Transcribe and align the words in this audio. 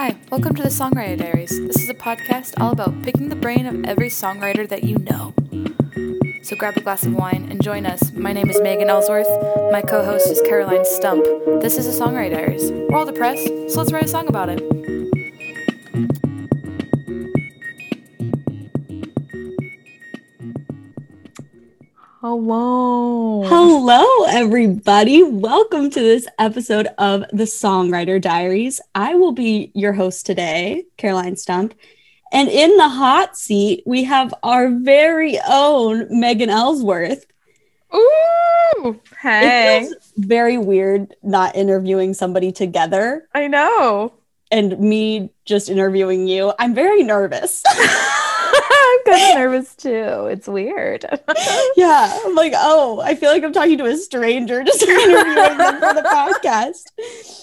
Hi, 0.00 0.14
welcome 0.30 0.54
to 0.54 0.62
the 0.62 0.68
Songwriter 0.68 1.18
Diaries. 1.18 1.50
This 1.50 1.82
is 1.82 1.88
a 1.88 1.94
podcast 1.94 2.54
all 2.60 2.70
about 2.70 3.02
picking 3.02 3.30
the 3.30 3.34
brain 3.34 3.66
of 3.66 3.84
every 3.84 4.10
songwriter 4.10 4.68
that 4.68 4.84
you 4.84 4.96
know. 4.98 5.34
So 6.44 6.54
grab 6.54 6.76
a 6.76 6.80
glass 6.80 7.04
of 7.04 7.14
wine 7.14 7.48
and 7.50 7.60
join 7.60 7.84
us. 7.84 8.12
My 8.12 8.32
name 8.32 8.48
is 8.48 8.60
Megan 8.60 8.90
Ellsworth. 8.90 9.26
My 9.72 9.82
co 9.82 10.04
host 10.04 10.30
is 10.30 10.40
Caroline 10.42 10.84
Stump. 10.84 11.24
This 11.60 11.76
is 11.76 11.86
the 11.86 12.04
Songwriter 12.04 12.30
Diaries. 12.30 12.70
We're 12.70 12.96
all 12.96 13.06
depressed, 13.06 13.48
so 13.48 13.80
let's 13.80 13.90
write 13.90 14.04
a 14.04 14.08
song 14.08 14.28
about 14.28 14.50
it. 14.50 14.77
Hello. 22.32 23.42
Hello, 23.46 24.04
everybody. 24.28 25.22
Welcome 25.22 25.88
to 25.88 25.98
this 25.98 26.28
episode 26.38 26.86
of 26.98 27.24
the 27.32 27.44
Songwriter 27.44 28.20
Diaries. 28.20 28.82
I 28.94 29.14
will 29.14 29.32
be 29.32 29.72
your 29.74 29.94
host 29.94 30.26
today, 30.26 30.84
Caroline 30.98 31.36
Stump. 31.36 31.72
And 32.30 32.50
in 32.50 32.76
the 32.76 32.90
hot 32.90 33.38
seat, 33.38 33.82
we 33.86 34.04
have 34.04 34.34
our 34.42 34.68
very 34.70 35.38
own 35.48 36.20
Megan 36.20 36.50
Ellsworth. 36.50 37.24
Ooh. 37.94 39.00
Hey. 39.22 39.78
It 39.78 39.88
feels 39.88 40.12
very 40.18 40.58
weird 40.58 41.14
not 41.22 41.56
interviewing 41.56 42.12
somebody 42.12 42.52
together 42.52 43.26
I 43.34 43.46
know. 43.46 44.12
and 44.50 44.78
me 44.78 45.30
just 45.46 45.70
interviewing 45.70 46.28
you. 46.28 46.52
I'm 46.58 46.74
very 46.74 47.04
nervous. 47.04 47.62
I'm 49.06 49.12
kind 49.12 49.32
of 49.32 49.38
nervous 49.38 49.74
too. 49.76 50.26
It's 50.30 50.48
weird. 50.48 51.04
yeah, 51.76 52.18
I'm 52.24 52.34
like, 52.34 52.52
oh, 52.56 53.00
I 53.00 53.14
feel 53.14 53.30
like 53.30 53.44
I'm 53.44 53.52
talking 53.52 53.78
to 53.78 53.86
a 53.86 53.96
stranger 53.96 54.62
just 54.64 54.82
interviewing 54.82 55.58
them 55.58 55.80
for 55.80 55.94
the 55.94 56.02
podcast. 56.08 56.84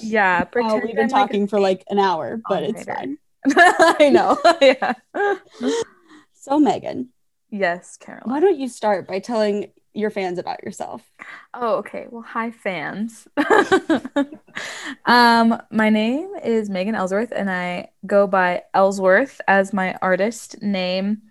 yeah. 0.02 0.44
Uh, 0.56 0.80
we've 0.84 0.96
been 0.96 1.06
I'm 1.06 1.10
like 1.10 1.10
talking 1.10 1.48
for 1.48 1.60
like 1.60 1.84
an 1.90 2.00
hour, 2.00 2.40
but 2.48 2.64
it's 2.64 2.84
fine. 2.84 3.18
I 3.56 4.10
know. 4.12 4.38
yeah. 4.62 4.94
So, 6.34 6.60
Megan, 6.60 7.10
Yes, 7.50 7.98
Carol. 7.98 8.24
why 8.26 8.40
don't 8.40 8.58
you 8.58 8.68
start 8.68 9.08
by 9.08 9.20
telling 9.20 9.72
your 9.94 10.10
fans 10.10 10.40
about 10.40 10.64
yourself? 10.64 11.02
Oh, 11.54 11.76
okay. 11.78 12.08
Well, 12.10 12.22
hi 12.22 12.52
fans. 12.52 13.28
um, 15.06 15.62
my 15.72 15.90
name 15.90 16.34
is 16.44 16.70
Megan 16.70 16.96
Ellsworth, 16.96 17.32
and 17.36 17.50
I 17.50 17.90
go 18.06 18.28
by 18.28 18.64
Ellsworth 18.74 19.40
as 19.48 19.74
my 19.74 19.96
artist 20.02 20.62
name. 20.62 21.22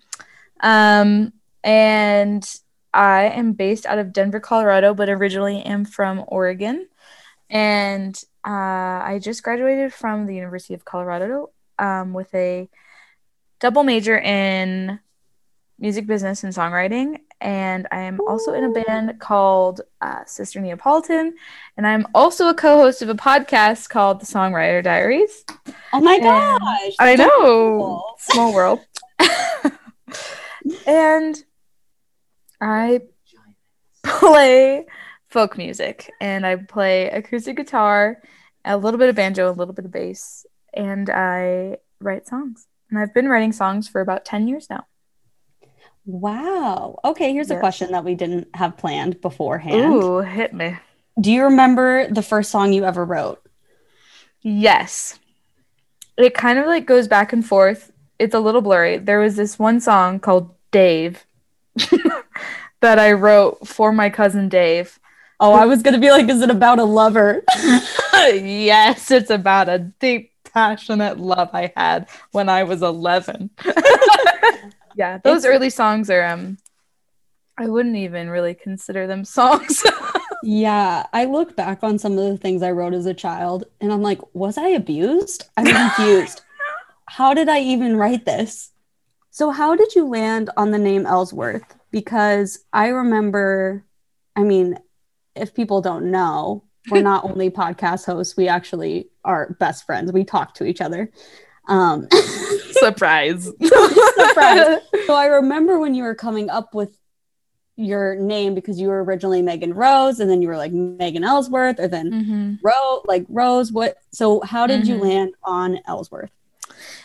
Um, 0.61 1.33
and 1.63 2.47
I 2.93 3.23
am 3.25 3.53
based 3.53 3.85
out 3.85 3.99
of 3.99 4.13
Denver, 4.13 4.39
Colorado, 4.39 4.93
but 4.93 5.09
originally 5.09 5.61
am 5.61 5.85
from 5.85 6.23
Oregon. 6.27 6.87
And 7.49 8.15
uh, 8.45 8.49
I 8.49 9.19
just 9.21 9.43
graduated 9.43 9.93
from 9.93 10.25
the 10.25 10.35
University 10.35 10.73
of 10.73 10.85
Colorado 10.85 11.49
um, 11.77 12.13
with 12.13 12.33
a 12.33 12.69
double 13.59 13.83
major 13.83 14.17
in 14.17 14.99
music 15.77 16.07
business 16.07 16.43
and 16.43 16.53
songwriting. 16.53 17.19
And 17.41 17.85
I 17.91 18.01
am 18.01 18.21
also 18.25 18.53
in 18.53 18.63
a 18.63 18.69
band 18.69 19.19
called 19.19 19.81
uh, 20.01 20.23
Sister 20.25 20.61
Neapolitan. 20.61 21.35
And 21.75 21.85
I'm 21.85 22.07
also 22.15 22.47
a 22.47 22.53
co 22.53 22.77
host 22.77 23.01
of 23.01 23.09
a 23.09 23.13
podcast 23.15 23.89
called 23.89 24.21
The 24.21 24.25
Songwriter 24.25 24.81
Diaries. 24.83 25.43
Oh 25.91 25.99
my 25.99 26.13
And- 26.15 26.23
gosh. 26.23 26.93
I 26.99 27.15
know. 27.15 27.29
cool. 27.39 28.15
Small 28.19 28.53
world. 28.53 28.79
and 30.85 31.35
I 32.61 33.01
play 34.03 34.85
folk 35.29 35.57
music 35.57 36.11
and 36.21 36.45
I 36.45 36.55
play 36.55 37.09
acoustic 37.09 37.57
guitar, 37.57 38.21
a 38.63 38.77
little 38.77 38.97
bit 38.97 39.09
of 39.09 39.15
banjo, 39.15 39.49
a 39.49 39.51
little 39.51 39.73
bit 39.73 39.85
of 39.85 39.91
bass, 39.91 40.45
and 40.73 41.09
I 41.09 41.77
write 41.99 42.27
songs. 42.27 42.67
And 42.89 42.99
I've 42.99 43.13
been 43.13 43.27
writing 43.27 43.51
songs 43.51 43.87
for 43.87 44.01
about 44.01 44.25
10 44.25 44.47
years 44.47 44.67
now. 44.69 44.85
Wow. 46.05 46.99
Okay, 47.03 47.33
here's 47.33 47.49
a 47.49 47.59
question 47.59 47.91
that 47.91 48.05
we 48.05 48.13
didn't 48.13 48.47
have 48.55 48.77
planned 48.77 49.21
beforehand. 49.21 49.93
Ooh, 49.93 50.19
hit 50.19 50.53
me. 50.53 50.77
Do 51.19 51.31
you 51.31 51.45
remember 51.45 52.07
the 52.07 52.21
first 52.21 52.51
song 52.51 52.73
you 52.73 52.85
ever 52.85 53.03
wrote? 53.03 53.41
Yes. 54.41 55.19
It 56.17 56.33
kind 56.33 56.59
of 56.59 56.67
like 56.67 56.85
goes 56.85 57.07
back 57.07 57.33
and 57.33 57.45
forth. 57.45 57.91
It's 58.19 58.35
a 58.35 58.39
little 58.39 58.61
blurry. 58.61 58.99
There 58.99 59.19
was 59.19 59.35
this 59.35 59.57
one 59.57 59.79
song 59.81 60.19
called 60.19 60.54
Dave 60.75 61.25
that 62.81 62.99
I 62.99 63.13
wrote 63.13 63.65
for 63.65 63.93
my 63.93 64.09
cousin 64.09 64.49
Dave. 64.49 64.99
Oh, 65.39 65.53
I 65.53 65.65
was 65.65 65.81
going 65.81 65.93
to 65.93 66.01
be 66.01 66.11
like, 66.11 66.27
is 66.27 66.41
it 66.41 66.49
about 66.49 66.79
a 66.79 66.83
lover? 66.83 67.43
yes, 68.13 69.09
it's 69.09 69.29
about 69.29 69.69
a 69.69 69.79
deep, 69.79 70.33
passionate 70.53 71.17
love 71.17 71.49
I 71.53 71.71
had 71.77 72.09
when 72.31 72.49
I 72.49 72.63
was 72.63 72.81
11. 72.81 73.51
yeah, 74.95 75.17
those 75.23 75.45
It's- 75.45 75.45
early 75.45 75.69
songs 75.69 76.09
are 76.09 76.25
um 76.25 76.57
I 77.57 77.67
wouldn't 77.67 77.95
even 77.95 78.29
really 78.29 78.53
consider 78.53 79.07
them 79.07 79.23
songs. 79.23 79.81
yeah, 80.43 81.05
I 81.13 81.23
look 81.23 81.55
back 81.55 81.83
on 81.83 81.97
some 81.99 82.17
of 82.17 82.25
the 82.29 82.37
things 82.37 82.61
I 82.61 82.71
wrote 82.71 82.93
as 82.93 83.05
a 83.05 83.13
child 83.13 83.63
and 83.79 83.93
I'm 83.93 84.01
like, 84.01 84.19
was 84.35 84.57
I 84.57 84.67
abused? 84.69 85.47
I'm 85.55 85.65
confused. 85.65 86.41
how 87.07 87.33
did 87.33 87.47
I 87.47 87.59
even 87.61 87.95
write 87.95 88.25
this? 88.25 88.71
So, 89.35 89.49
how 89.51 89.75
did 89.75 89.93
you 89.95 90.07
land 90.07 90.49
on 90.55 90.71
the 90.71 90.77
name 90.77 91.05
Ellsworth? 91.05 91.75
Because 91.91 92.59
I 92.71 92.87
remember, 92.87 93.83
I 94.37 94.43
mean, 94.43 94.79
if 95.35 95.53
people 95.53 95.81
don't 95.81 96.09
know, 96.09 96.63
we're 96.89 97.01
not 97.01 97.25
only 97.29 97.49
podcast 97.49 98.05
hosts, 98.05 98.37
we 98.37 98.47
actually 98.47 99.09
are 99.25 99.57
best 99.59 99.85
friends. 99.85 100.13
We 100.13 100.23
talk 100.23 100.53
to 100.53 100.63
each 100.63 100.79
other. 100.79 101.11
Um, 101.67 102.07
Surprise. 102.71 103.51
Surprise. 104.15 104.79
so, 105.05 105.13
I 105.15 105.25
remember 105.25 105.79
when 105.79 105.93
you 105.95 106.03
were 106.03 106.15
coming 106.15 106.49
up 106.49 106.73
with 106.73 106.97
your 107.75 108.15
name 108.15 108.55
because 108.55 108.79
you 108.79 108.87
were 108.87 109.03
originally 109.03 109.41
Megan 109.41 109.73
Rose 109.73 110.21
and 110.21 110.29
then 110.31 110.41
you 110.41 110.47
were 110.47 110.55
like 110.55 110.71
Megan 110.71 111.25
Ellsworth 111.25 111.77
or 111.81 111.89
then 111.89 112.09
Mhm. 112.09 112.59
Rose, 112.63 113.01
like 113.03 113.25
Rose. 113.27 113.73
What? 113.73 113.97
So, 114.13 114.39
how 114.39 114.65
did 114.65 114.87
you 114.87 114.95
Mhm. 114.95 115.01
land 115.01 115.33
on 115.43 115.79
Ellsworth? 115.85 116.31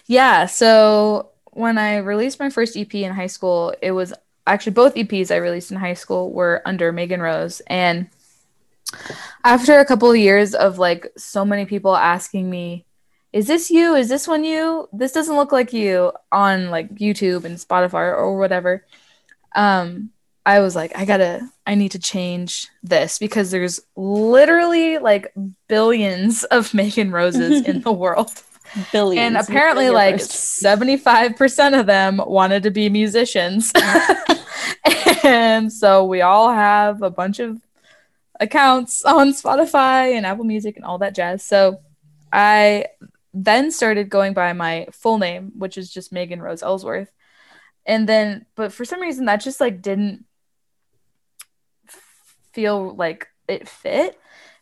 Yeah, 0.06 0.46
so 0.46 1.30
when 1.60 1.78
I 1.78 1.98
released 1.98 2.40
my 2.40 2.50
first 2.50 2.76
EP 2.76 2.94
in 2.94 3.12
high 3.12 3.26
school, 3.26 3.74
it 3.80 3.92
was 3.92 4.12
actually 4.46 4.72
both 4.72 4.94
EPs 4.94 5.30
I 5.30 5.36
released 5.36 5.70
in 5.70 5.76
high 5.76 5.94
school 5.94 6.32
were 6.32 6.62
under 6.64 6.92
Megan 6.92 7.20
Rose. 7.20 7.60
And 7.66 8.08
after 9.44 9.78
a 9.78 9.84
couple 9.84 10.10
of 10.10 10.16
years 10.16 10.54
of 10.54 10.78
like 10.78 11.06
so 11.16 11.44
many 11.44 11.66
people 11.66 11.96
asking 11.96 12.50
me, 12.50 12.84
is 13.32 13.46
this 13.46 13.70
you? 13.70 13.94
Is 13.94 14.08
this 14.08 14.26
one 14.26 14.42
you? 14.42 14.88
This 14.92 15.12
doesn't 15.12 15.36
look 15.36 15.52
like 15.52 15.72
you 15.72 16.12
on 16.32 16.70
like 16.70 16.92
YouTube 16.96 17.44
and 17.44 17.56
Spotify 17.56 18.12
or 18.16 18.36
whatever. 18.36 18.84
Um, 19.54 20.10
I 20.44 20.60
was 20.60 20.74
like, 20.74 20.96
I 20.96 21.04
gotta, 21.04 21.48
I 21.66 21.76
need 21.76 21.92
to 21.92 22.00
change 22.00 22.66
this 22.82 23.18
because 23.18 23.50
there's 23.50 23.80
literally 23.94 24.98
like 24.98 25.32
billions 25.68 26.42
of 26.44 26.74
Megan 26.74 27.12
Roses 27.12 27.64
in 27.64 27.80
the 27.82 27.92
world. 27.92 28.42
Billions. 28.92 29.26
And 29.26 29.36
apparently, 29.36 29.90
like 29.90 30.16
75% 30.16 31.78
of 31.78 31.86
them 31.86 32.20
wanted 32.24 32.62
to 32.64 32.70
be 32.70 32.88
musicians. 32.88 33.72
and 35.24 35.72
so 35.72 36.04
we 36.04 36.20
all 36.20 36.52
have 36.52 37.02
a 37.02 37.10
bunch 37.10 37.40
of 37.40 37.60
accounts 38.38 39.04
on 39.04 39.32
Spotify 39.32 40.16
and 40.16 40.24
Apple 40.24 40.44
Music 40.44 40.76
and 40.76 40.84
all 40.84 40.98
that 40.98 41.14
jazz. 41.14 41.44
So 41.44 41.80
I 42.32 42.86
then 43.34 43.70
started 43.70 44.08
going 44.08 44.34
by 44.34 44.52
my 44.52 44.86
full 44.92 45.18
name, 45.18 45.52
which 45.56 45.76
is 45.78 45.92
just 45.92 46.12
Megan 46.12 46.42
Rose 46.42 46.62
Ellsworth. 46.62 47.12
And 47.86 48.08
then, 48.08 48.46
but 48.56 48.72
for 48.72 48.84
some 48.84 49.00
reason, 49.00 49.26
that 49.26 49.40
just 49.40 49.60
like 49.60 49.82
didn't 49.82 50.24
feel 52.52 52.94
like 52.94 53.28
it 53.48 53.68
fit. 53.68 54.18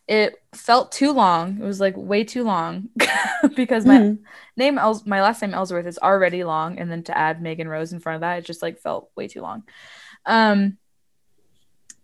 It 0.09 0.41
felt 0.55 0.91
too 0.91 1.11
long. 1.13 1.59
It 1.61 1.63
was 1.63 1.79
like 1.79 1.93
way 1.95 2.23
too 2.23 2.43
long 2.43 2.89
because 3.55 3.85
my 3.85 3.97
Mhm. 3.99 4.19
name 4.57 4.79
Els- 4.79 5.05
my 5.05 5.21
last 5.21 5.39
name 5.41 5.53
Ellsworth 5.53 5.85
is 5.85 5.99
already 5.99 6.43
long 6.43 6.79
and 6.79 6.89
then 6.91 7.03
to 7.03 7.15
add 7.15 7.41
Megan 7.43 7.67
Rose 7.69 7.93
in 7.93 7.99
front 7.99 8.15
of 8.15 8.21
that 8.21 8.39
it 8.39 8.45
just 8.45 8.63
like 8.63 8.79
felt 8.79 9.11
way 9.15 9.27
too 9.27 9.41
long. 9.41 9.61
Um 10.25 10.77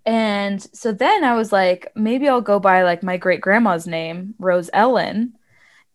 and 0.05 0.61
so 0.75 0.91
then 0.91 1.23
I 1.23 1.35
was 1.35 1.51
like 1.51 1.91
maybe 1.95 2.29
I'll 2.29 2.41
go 2.41 2.59
by 2.59 2.83
like 2.83 3.01
my 3.01 3.17
great 3.17 3.41
grandma's 3.41 3.87
name, 3.87 4.35
Rose 4.39 4.69
Ellen. 4.73 5.33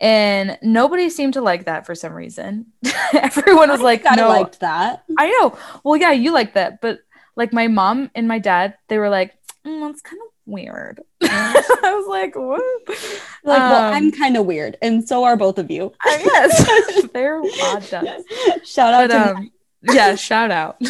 And 0.00 0.58
nobody 0.62 1.10
seemed 1.10 1.34
to 1.34 1.42
like 1.42 1.66
that 1.66 1.84
for 1.86 1.94
some 1.94 2.14
reason. 2.14 2.72
Everyone 3.12 3.68
was 3.70 3.82
like, 3.82 4.02
"No, 4.02 4.30
I 4.30 4.38
liked 4.40 4.60
that. 4.60 5.04
I 5.18 5.28
know. 5.30 5.56
Well, 5.84 5.96
yeah, 5.98 6.12
you 6.12 6.32
like 6.32 6.54
that, 6.54 6.80
but 6.80 7.00
like 7.36 7.52
my 7.52 7.68
mom 7.68 8.10
and 8.14 8.26
my 8.26 8.38
dad, 8.38 8.74
they 8.88 8.96
were 8.98 9.10
like, 9.10 9.34
mm, 9.64 9.80
that's 9.86 10.00
kind 10.00 10.20
of 10.24 10.29
weird. 10.50 11.00
I 11.22 11.94
was 11.96 12.06
like, 12.08 12.34
what? 12.36 12.62
Like, 12.88 13.58
well, 13.58 13.84
Um, 13.88 13.94
I'm 13.94 14.12
kind 14.12 14.36
of 14.36 14.46
weird, 14.46 14.76
and 14.82 15.06
so 15.06 15.24
are 15.24 15.36
both 15.36 15.58
of 15.58 15.70
you. 15.70 15.92
I 16.02 16.22
guess 16.24 17.06
they're 17.12 17.40
odd 17.62 17.88
ducks. 17.90 18.22
Shout 18.64 18.94
out 18.94 19.08
But 19.10 19.24
to 19.24 19.34
um, 19.36 19.50
yeah, 19.82 20.14
shout 20.14 20.50
out. 20.50 20.80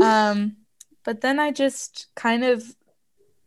um, 0.00 0.56
but 1.04 1.20
then 1.20 1.38
I 1.38 1.50
just 1.52 2.06
kind 2.14 2.44
of 2.44 2.62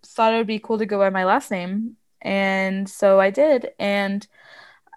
thought 0.05 0.33
it 0.33 0.37
would 0.37 0.47
be 0.47 0.59
cool 0.59 0.77
to 0.77 0.85
go 0.85 0.97
by 0.99 1.09
my 1.09 1.25
last 1.25 1.51
name, 1.51 1.97
and 2.21 2.89
so 2.89 3.19
I 3.19 3.29
did. 3.29 3.69
And 3.79 4.25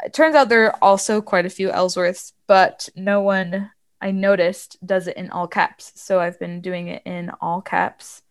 it 0.05 0.12
turns 0.14 0.34
out 0.34 0.49
there 0.49 0.67
are 0.67 0.78
also 0.82 1.20
quite 1.20 1.46
a 1.46 1.50
few 1.50 1.69
Ellsworths, 1.70 2.32
but 2.46 2.88
no 2.96 3.20
one 3.20 3.70
I 4.00 4.12
noticed 4.12 4.78
does 4.84 5.06
it 5.08 5.17
in 5.17 5.31
all 5.31 5.46
caps. 5.46 5.93
So 5.96 6.20
I've 6.20 6.38
been 6.38 6.61
doing 6.62 6.88
it 6.88 7.02
in 7.05 7.31
all 7.40 7.61
caps. 7.61 8.22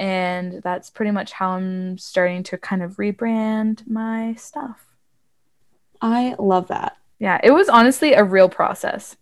And 0.00 0.62
that's 0.62 0.88
pretty 0.88 1.10
much 1.10 1.30
how 1.30 1.50
I'm 1.50 1.98
starting 1.98 2.42
to 2.44 2.56
kind 2.56 2.82
of 2.82 2.96
rebrand 2.96 3.86
my 3.86 4.34
stuff. 4.34 4.86
I 6.00 6.34
love 6.38 6.68
that. 6.68 6.96
Yeah, 7.18 7.38
it 7.44 7.50
was 7.50 7.68
honestly 7.68 8.14
a 8.14 8.24
real 8.24 8.48
process. 8.48 9.14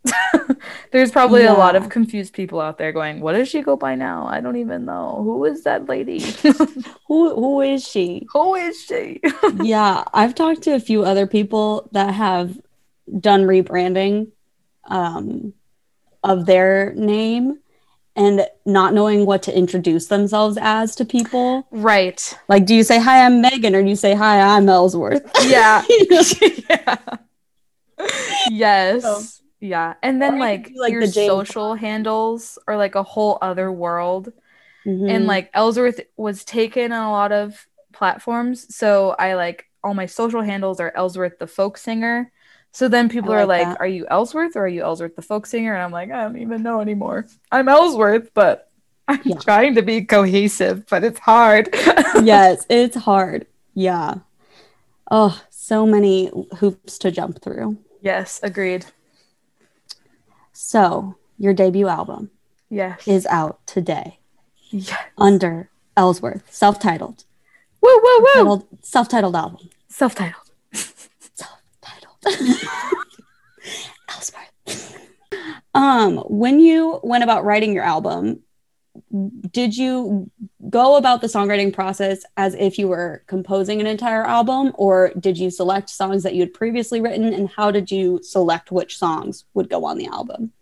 There's 0.93 1.11
probably 1.11 1.47
a 1.47 1.53
lot 1.53 1.75
of 1.75 1.89
confused 1.89 2.33
people 2.33 2.61
out 2.61 2.79
there 2.79 2.93
going, 2.93 3.19
What 3.19 3.33
does 3.33 3.49
she 3.49 3.61
go 3.61 3.75
by 3.75 3.97
now? 3.97 4.29
I 4.29 4.41
don't 4.41 4.55
even 4.55 4.85
know. 4.85 5.21
Who 5.25 5.45
is 5.47 5.65
that 5.65 5.89
lady? 5.89 6.21
Who 7.09 7.35
who 7.35 7.61
is 7.61 7.87
she? 7.87 8.29
Who 8.33 8.55
is 8.55 8.81
she? 8.81 9.21
yeah, 9.61 10.05
I've 10.15 10.37
talked 10.37 10.63
to 10.63 10.77
a 10.77 10.81
few 10.81 11.03
other 11.03 11.27
people 11.27 11.89
that 11.91 12.15
have 12.15 12.57
done 13.19 13.47
rebranding 13.47 14.31
um, 14.85 15.55
of 16.23 16.47
their 16.47 16.93
name 16.95 17.59
and 18.19 18.47
not 18.67 18.93
knowing 18.93 19.25
what 19.25 19.43
to 19.45 19.57
introduce 19.57 20.07
themselves 20.09 20.59
as 20.61 20.95
to 20.97 21.05
people. 21.05 21.67
right. 21.71 22.37
Like, 22.49 22.67
do 22.67 22.75
you 22.75 22.83
say, 22.83 22.99
Hi, 22.99 23.25
I'm 23.25 23.41
Megan, 23.41 23.75
or 23.75 23.83
do 23.83 23.89
you 23.89 23.97
say, 23.97 24.15
Hi, 24.15 24.41
I'm 24.41 24.69
Ellsworth? 24.69 25.23
Yeah. 25.47 25.83
Yeah. 26.69 26.97
Yes. 28.51 29.03
So- 29.03 29.21
yeah. 29.61 29.95
And 30.05 30.23
then 30.23 30.39
like, 30.39 30.69
do, 30.69 30.81
like, 30.81 30.93
your 30.93 31.01
the 31.01 31.09
social 31.09 31.75
handles 31.75 32.59
are 32.69 32.77
like 32.77 32.95
a 32.95 33.03
whole 33.03 33.39
other 33.43 33.73
world. 33.73 34.33
Mhm. 34.87 35.11
And 35.11 35.27
like 35.27 35.51
Ellsworth 35.53 36.01
was 36.17 36.45
taken 36.45 36.93
on 36.93 37.07
a 37.09 37.11
lot 37.11 37.33
of 37.33 37.67
platforms. 37.93 38.73
So 38.75 39.17
I 39.19 39.35
like 39.35 39.65
all 39.83 39.95
my 39.95 40.07
social 40.07 40.43
handles 40.43 40.79
are 40.79 40.93
Ellsworth 40.95 41.39
the 41.41 41.49
folk 41.49 41.77
singer. 41.77 42.31
So 42.73 42.89
then 42.89 43.09
people 43.09 43.33
I 43.33 43.37
are 43.39 43.47
like 43.47 43.67
like, 43.67 43.79
that. 43.79 43.81
Are 43.81 43.87
you 43.89 44.07
Ellsworth 44.09 44.55
or 44.57 44.65
are 44.65 44.69
you 44.69 44.83
Ellsworth 44.83 45.17
the 45.17 45.23
folk 45.23 45.47
singer? 45.47 45.75
And 45.75 45.83
I'm 45.83 45.91
like, 45.91 46.11
I 46.11 46.23
don't 46.23 46.39
even 46.39 46.63
know 46.63 46.81
anymore. 46.81 47.27
I'm 47.51 47.69
Ellsworth, 47.69 48.31
but 48.35 48.71
I'm 49.09 49.21
Yeah. 49.25 49.37
trying 49.39 49.75
to 49.77 49.83
be 49.83 50.05
cohesive, 50.05 50.87
but 50.89 51.03
it's 51.03 51.19
hard. 51.19 51.71
yes, 52.23 52.67
it's 52.69 52.97
hard. 52.97 53.47
Yeah. 53.75 54.17
Oh, 55.11 55.41
so 55.51 55.87
many 55.87 56.31
hoops 56.59 56.99
to 56.99 57.11
jump 57.11 57.41
through. 57.43 57.79
yes, 58.03 58.39
agreed. 58.43 58.85
So, 60.53 61.17
your 61.39 61.55
debut 61.55 61.89
album 61.89 62.31
Yes. 62.71 63.07
is 63.09 63.27
out 63.27 63.67
today 63.67 64.19
yes. 64.71 64.93
under 65.17 65.71
Ellsworth, 65.97 66.53
self 66.53 66.79
titled. 66.79 67.25
Woo, 67.81 68.01
woo, 68.03 68.45
woo. 68.45 68.67
Self 68.83 69.09
titled 69.09 69.37
album. 69.37 69.71
Self-titled. 69.89 70.48
Ellsworth. 74.09 74.99
Um, 75.75 76.19
when 76.29 76.61
you 76.61 77.01
went 77.03 77.25
about 77.25 77.45
writing 77.45 77.73
your 77.73 77.85
album, 77.85 78.41
did 79.51 79.77
you 79.77 80.31
go 80.69 80.97
about 80.97 81.21
the 81.21 81.27
songwriting 81.27 81.73
process 81.73 82.25
as 82.37 82.55
if 82.55 82.79
you 82.79 82.89
were 82.89 83.23
composing 83.27 83.81
an 83.81 83.87
entire 83.87 84.25
album, 84.25 84.73
or 84.75 85.13
did 85.19 85.39
you 85.39 85.51
select 85.51 85.89
songs 85.89 86.23
that 86.23 86.35
you 86.35 86.41
had 86.41 86.53
previously 86.53 87.01
written, 87.01 87.33
and 87.33 87.49
how 87.51 87.71
did 87.71 87.91
you 87.91 88.21
select 88.23 88.73
which 88.73 88.99
songs 88.99 89.45
would 89.55 89.71
go 89.71 89.85
on 89.85 89.99
the 89.99 90.07
album? 90.07 90.53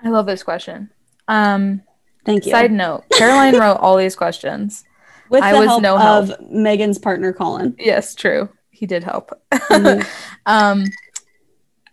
I 0.00 0.10
love 0.10 0.26
this 0.26 0.42
question. 0.42 0.90
Um, 1.28 1.82
Thank 2.24 2.44
you. 2.46 2.52
side 2.52 2.72
note 2.72 3.04
Caroline 3.12 3.56
wrote 3.56 3.76
all 3.76 3.96
these 3.96 4.16
questions. 4.16 4.84
With 5.28 5.42
I 5.42 5.52
the 5.52 5.62
help 5.62 5.82
no 5.82 5.98
of. 5.98 6.40
Megan's 6.50 6.98
partner, 6.98 7.32
Colin. 7.32 7.74
Yes, 7.78 8.14
true. 8.14 8.48
He 8.76 8.86
did 8.86 9.02
help. 9.04 9.32
Mhm. 9.52 10.06
um, 10.46 10.84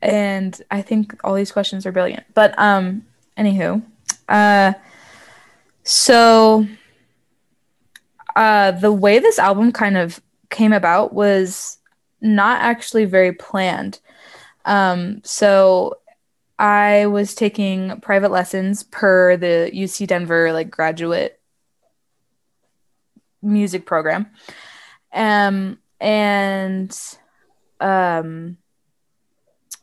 and 0.01 0.62
I 0.69 0.81
think 0.81 1.15
all 1.24 1.33
these 1.33 1.51
questions 1.51 1.85
are 1.85 1.94
brilliant. 1.94 2.25
But 2.33 2.53
um, 2.59 3.06
anywho, 3.38 3.81
uh, 4.27 4.74
so 5.83 6.68
uh, 8.35 8.71
the 8.71 8.91
way 8.91 9.19
this 9.19 9.39
album 9.39 9.71
kind 9.71 9.97
of 9.97 10.21
came 10.50 10.74
about 10.74 11.13
was 11.13 11.77
not 12.19 12.62
actually 12.62 13.06
very 13.06 13.31
planned. 13.31 14.00
Um, 14.65 15.21
so 15.24 16.00
I 16.59 17.06
was 17.06 17.33
taking 17.33 18.00
private 18.01 18.31
lessons 18.31 18.83
per 18.83 19.38
the 19.38 19.71
UC 19.74 20.07
Denver 20.07 20.51
like 20.51 20.69
graduate 20.69 21.39
music 23.41 23.86
program. 23.86 24.27
Um, 25.13 25.79
and 26.03 26.95
um, 27.79 28.57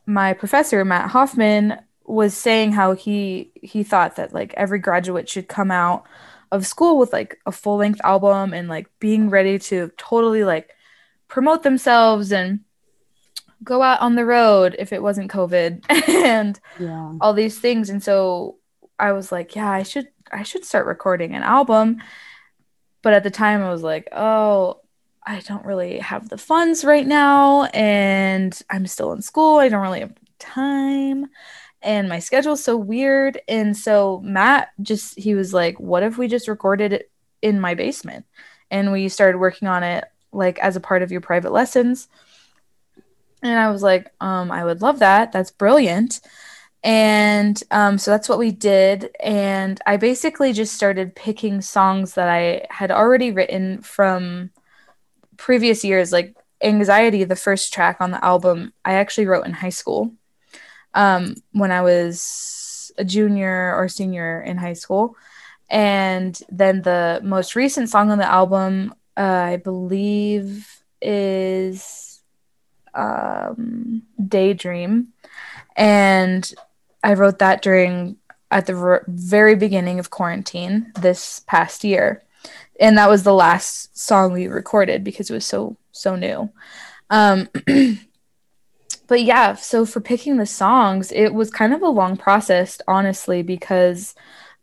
my 0.07 0.33
professor 0.35 0.85
Matt 0.85 1.11
Hoffman 1.11 1.79
was 2.05 2.37
saying 2.37 2.73
how 2.73 2.95
he 2.95 3.51
he 3.63 3.83
thought 3.83 4.17
that 4.17 4.33
like 4.35 4.53
every 4.57 4.79
graduate 4.79 5.29
should 5.29 5.49
come 5.49 5.71
out 5.71 6.05
of 6.53 6.67
school 6.67 6.99
with 6.99 7.13
like 7.13 7.39
a 7.47 7.53
full 7.53 7.77
length 7.77 8.01
album 8.05 8.53
and 8.53 8.69
like 8.69 8.87
being 8.99 9.31
ready 9.31 9.59
to 9.59 9.91
totally 9.97 10.45
like 10.45 10.71
promote 11.29 11.63
themselves 11.63 12.33
and 12.33 12.61
go 13.63 13.83
out 13.83 14.01
on 14.01 14.17
the 14.17 14.25
road 14.25 14.75
if 14.79 14.93
it 14.93 15.03
wasn't 15.03 15.31
COVID 15.31 15.85
and 16.25 16.59
Yeah. 16.79 17.13
all 17.21 17.33
these 17.33 17.59
things 17.59 17.89
and 17.91 18.03
so 18.03 18.57
i 18.99 19.13
was 19.13 19.31
like 19.31 19.55
yeah 19.55 19.71
i 19.71 19.83
should 19.83 20.09
i 20.33 20.43
should 20.43 20.65
start 20.65 20.87
recording 20.87 21.35
an 21.35 21.43
album 21.43 22.03
but 23.03 23.13
at 23.13 23.23
the 23.23 23.31
time 23.31 23.63
i 23.63 23.71
was 23.71 23.83
like 23.83 24.09
oh 24.13 24.80
i 25.31 25.41
don't 25.47 25.65
really 25.65 25.99
have 25.99 26.29
the 26.29 26.39
funds 26.39 26.85
right 26.85 27.07
now 27.07 27.65
and 27.67 28.61
i'm 28.69 28.87
still 28.87 29.13
in 29.13 29.23
school. 29.23 29.59
I 29.59 29.69
don't 29.69 29.83
really 29.83 30.01
have 30.01 30.15
time. 30.41 31.27
And 31.83 32.09
my 32.09 32.19
schedule's 32.19 32.63
so 32.63 32.77
weird. 32.77 33.41
And 33.47 33.77
so 33.77 34.21
matt 34.25 34.71
just 34.83 35.19
he 35.19 35.35
was 35.35 35.55
like 35.55 35.79
what 35.79 36.03
if 36.03 36.19
we 36.19 36.27
just 36.27 36.49
recorded 36.49 36.93
it 36.93 37.11
in 37.43 37.61
my 37.61 37.75
basement? 37.75 38.27
And 38.71 38.93
we 38.93 39.09
started 39.09 39.39
working 39.39 39.69
on 39.69 39.83
it 39.83 40.05
like 40.33 40.59
as 40.59 40.77
a 40.77 40.81
part 40.81 41.03
of 41.03 41.13
your 41.13 41.21
private 41.21 41.53
lessons. 41.53 42.09
And 43.43 43.59
i 43.59 43.71
was 43.71 43.83
like 43.83 44.13
um 44.21 44.51
i 44.51 44.65
would 44.65 44.83
love 44.83 44.99
that. 44.99 45.31
That's 45.33 45.53
brilliant. 45.53 46.21
And 46.83 47.63
um, 47.71 47.99
so 47.99 48.11
that's 48.11 48.27
what 48.27 48.39
we 48.39 48.53
did. 48.53 49.11
And 49.21 49.79
I 49.87 49.99
basically 49.99 50.55
just 50.55 50.75
started 50.75 51.15
picking 51.15 51.61
songs 51.61 52.15
that 52.15 52.29
I 52.29 52.67
had 52.71 52.91
already 52.91 53.33
written 53.33 53.83
from 53.83 54.51
previous 55.41 55.83
years, 55.83 56.13
like 56.13 56.37
Anxiety, 56.63 57.25
the 57.25 57.35
first 57.35 57.73
track 57.73 57.97
on 58.01 58.11
the 58.11 58.23
album, 58.23 58.73
I 58.85 58.95
actually 58.95 59.27
wrote 59.27 59.47
in 59.47 59.53
high 59.53 59.71
school 59.71 60.13
um, 60.93 61.35
when 61.53 61.73
I 61.73 61.81
was 61.81 62.93
a 62.99 63.05
junior 63.05 63.75
or 63.75 63.89
senior 63.89 64.43
in 64.43 64.59
high 64.59 64.75
school. 64.75 65.17
And 65.71 66.39
then 66.51 66.83
the 66.83 67.21
most 67.25 67.57
recent 67.57 67.89
song 67.89 68.11
on 68.11 68.19
the 68.19 68.31
album, 68.31 68.95
uh, 69.17 69.23
I 69.23 69.57
believe, 69.57 70.83
is 71.01 72.21
um, 72.93 74.03
Daydream. 74.23 75.09
And 75.77 76.53
I 77.03 77.15
wrote 77.15 77.39
that 77.39 77.63
during 77.63 78.17
at 78.51 78.67
the 78.67 78.75
ver- 78.75 79.05
very 79.09 79.55
beginning 79.55 79.99
of 79.99 80.11
quarantine 80.11 80.93
this 81.01 81.41
past 81.47 81.85
year. 81.85 82.23
And 82.81 82.99
that 82.99 83.11
was 83.11 83.23
the 83.23 83.35
last 83.35 83.97
song 83.97 84.33
we 84.33 84.49
recorded 84.49 85.05
because 85.05 85.31
it 85.31 85.35
was 85.35 85.45
so 85.45 85.77
so 85.93 86.17
new. 86.17 86.51
Um 87.11 87.49
but 89.07 89.23
yeah, 89.23 89.55
so 89.55 89.85
for 89.85 90.01
picking 90.01 90.39
the 90.39 90.47
songs, 90.47 91.13
it 91.13 91.35
was 91.35 91.51
kind 91.51 91.75
of 91.75 91.83
a 91.83 91.89
long 91.89 92.17
process 92.17 92.81
honestly 92.89 93.43
because 93.43 94.15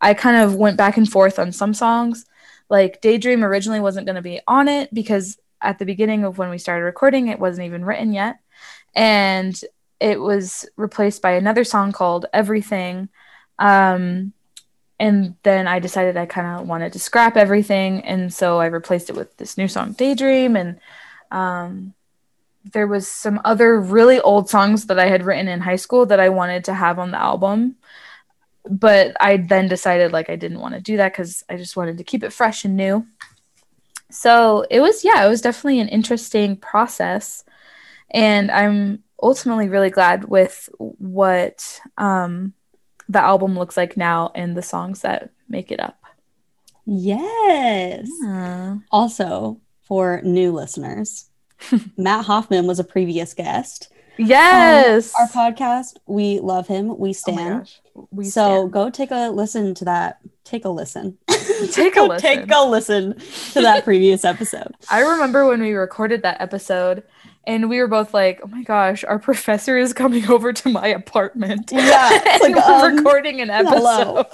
I 0.01 0.13
kind 0.13 0.37
of 0.37 0.55
went 0.55 0.77
back 0.77 0.97
and 0.97 1.09
forth 1.09 1.39
on 1.39 1.51
some 1.51 1.73
songs. 1.73 2.25
Like 2.69 3.01
Daydream 3.01 3.43
originally 3.43 3.79
wasn't 3.79 4.07
going 4.07 4.15
to 4.15 4.21
be 4.21 4.41
on 4.47 4.67
it 4.67 4.93
because 4.93 5.37
at 5.61 5.79
the 5.79 5.85
beginning 5.85 6.23
of 6.23 6.37
when 6.37 6.49
we 6.49 6.57
started 6.57 6.85
recording 6.85 7.27
it 7.27 7.39
wasn't 7.39 7.67
even 7.67 7.85
written 7.85 8.13
yet. 8.13 8.37
And 8.95 9.59
it 9.99 10.19
was 10.19 10.67
replaced 10.75 11.21
by 11.21 11.31
another 11.31 11.63
song 11.63 11.91
called 11.91 12.25
Everything. 12.33 13.09
Um, 13.59 14.33
and 14.99 15.35
then 15.43 15.67
I 15.67 15.79
decided 15.79 16.17
I 16.17 16.25
kind 16.25 16.59
of 16.59 16.67
wanted 16.67 16.93
to 16.93 16.99
scrap 16.99 17.37
everything. 17.37 18.03
And 18.03 18.33
so 18.33 18.59
I 18.59 18.65
replaced 18.65 19.09
it 19.09 19.15
with 19.15 19.35
this 19.37 19.57
new 19.57 19.67
song, 19.67 19.93
Daydream. 19.93 20.55
And 20.55 20.79
um, 21.31 21.93
there 22.73 22.87
was 22.87 23.07
some 23.07 23.39
other 23.45 23.79
really 23.79 24.19
old 24.19 24.49
songs 24.49 24.87
that 24.87 24.99
I 24.99 25.07
had 25.07 25.23
written 25.23 25.47
in 25.47 25.61
high 25.61 25.75
school 25.75 26.07
that 26.07 26.19
I 26.19 26.29
wanted 26.29 26.63
to 26.65 26.73
have 26.73 26.97
on 26.97 27.11
the 27.11 27.21
album. 27.21 27.75
But 28.69 29.15
I 29.21 29.37
then 29.37 29.67
decided 29.67 30.11
like 30.11 30.29
I 30.29 30.35
didn't 30.35 30.59
want 30.59 30.73
to 30.73 30.81
do 30.81 30.97
that 30.97 31.13
because 31.13 31.43
I 31.47 31.57
just 31.57 31.77
wanted 31.77 31.99
to 31.99 32.03
keep 32.03 32.23
it 32.23 32.33
fresh 32.33 32.65
and 32.65 32.75
new. 32.75 33.05
So 34.09 34.65
it 34.71 34.79
was, 34.79 35.03
yeah, 35.03 35.23
it 35.25 35.29
was 35.29 35.41
definitely 35.41 35.79
an 35.79 35.89
interesting 35.89 36.57
process. 36.57 37.43
And 38.09 38.49
I'm 38.49 39.03
ultimately 39.21 39.69
really 39.69 39.89
glad 39.89 40.25
with 40.25 40.69
what 40.79 41.81
um, 41.97 42.53
the 43.09 43.19
album 43.21 43.57
looks 43.57 43.77
like 43.77 43.97
now 43.97 44.31
and 44.35 44.55
the 44.55 44.61
songs 44.61 45.01
that 45.01 45.29
make 45.49 45.71
it 45.71 45.79
up. 45.79 45.99
Yes. 46.85 48.09
Also, 48.91 49.59
for 49.83 50.21
new 50.23 50.51
listeners, 50.51 51.29
Matt 51.97 52.25
Hoffman 52.25 52.65
was 52.67 52.79
a 52.79 52.83
previous 52.83 53.33
guest. 53.33 53.89
Yes. 54.17 55.13
Um, 55.19 55.27
our 55.35 55.51
podcast. 55.51 55.97
We 56.07 56.39
love 56.39 56.67
him. 56.67 56.97
We 56.97 57.09
Oh 57.09 57.13
stand. 57.13 57.59
gosh. 57.59 57.81
We 58.11 58.25
so 58.25 58.61
stand. 58.61 58.71
go 58.73 58.89
take 58.89 59.11
a 59.11 59.29
listen 59.29 59.75
to 59.75 59.85
that. 59.85 60.19
Take 60.43 60.65
a 60.65 60.69
listen. 60.69 61.17
Take 61.71 61.95
a 61.95 62.03
listen. 62.03 62.21
Take 62.21 62.51
a 62.51 62.61
listen 62.67 63.17
to 63.53 63.61
that 63.61 63.83
previous 63.83 64.23
episode. 64.23 64.75
I 64.91 65.01
remember 65.01 65.45
when 65.47 65.59
we 65.59 65.73
recorded 65.73 66.21
that 66.21 66.39
episode 66.39 67.01
and 67.47 67.69
we 67.69 67.79
were 67.79 67.87
both 67.87 68.13
like, 68.13 68.41
oh 68.43 68.47
my 68.47 68.61
gosh, 68.61 69.03
our 69.03 69.17
professor 69.29 69.77
is 69.77 69.93
coming 69.93 70.29
over 70.29 70.53
to 70.53 70.69
my 70.69 70.87
apartment. 70.87 71.71
Yeah, 71.71 72.21
and 72.27 72.41
like, 72.41 72.55
we're 72.55 72.89
um, 72.89 72.97
recording 72.97 73.41
an 73.41 73.49
episode. 73.49 74.27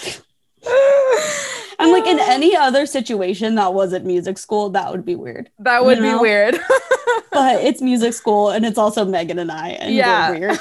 I'm 1.80 1.92
like 1.92 2.06
in 2.06 2.20
any 2.20 2.56
other 2.56 2.86
situation 2.86 3.56
that 3.56 3.74
wasn't 3.74 4.06
music 4.06 4.38
school, 4.38 4.70
that 4.72 4.92
would 4.92 5.06
be 5.06 5.16
weird. 5.16 5.50
that 5.60 5.84
would 5.86 5.98
you 5.98 6.04
be 6.04 6.16
weird. 6.16 6.60
But 7.32 7.64
it's 7.64 7.82
music 7.82 8.14
school 8.14 8.52
and 8.52 8.64
it's 8.64 8.78
also 8.78 9.06
Megan 9.06 9.40
and 9.40 9.52
I, 9.52 9.70
and 9.70 9.94
Yeah. 9.94 10.30
we're 10.32 10.40
weird. 10.40 10.60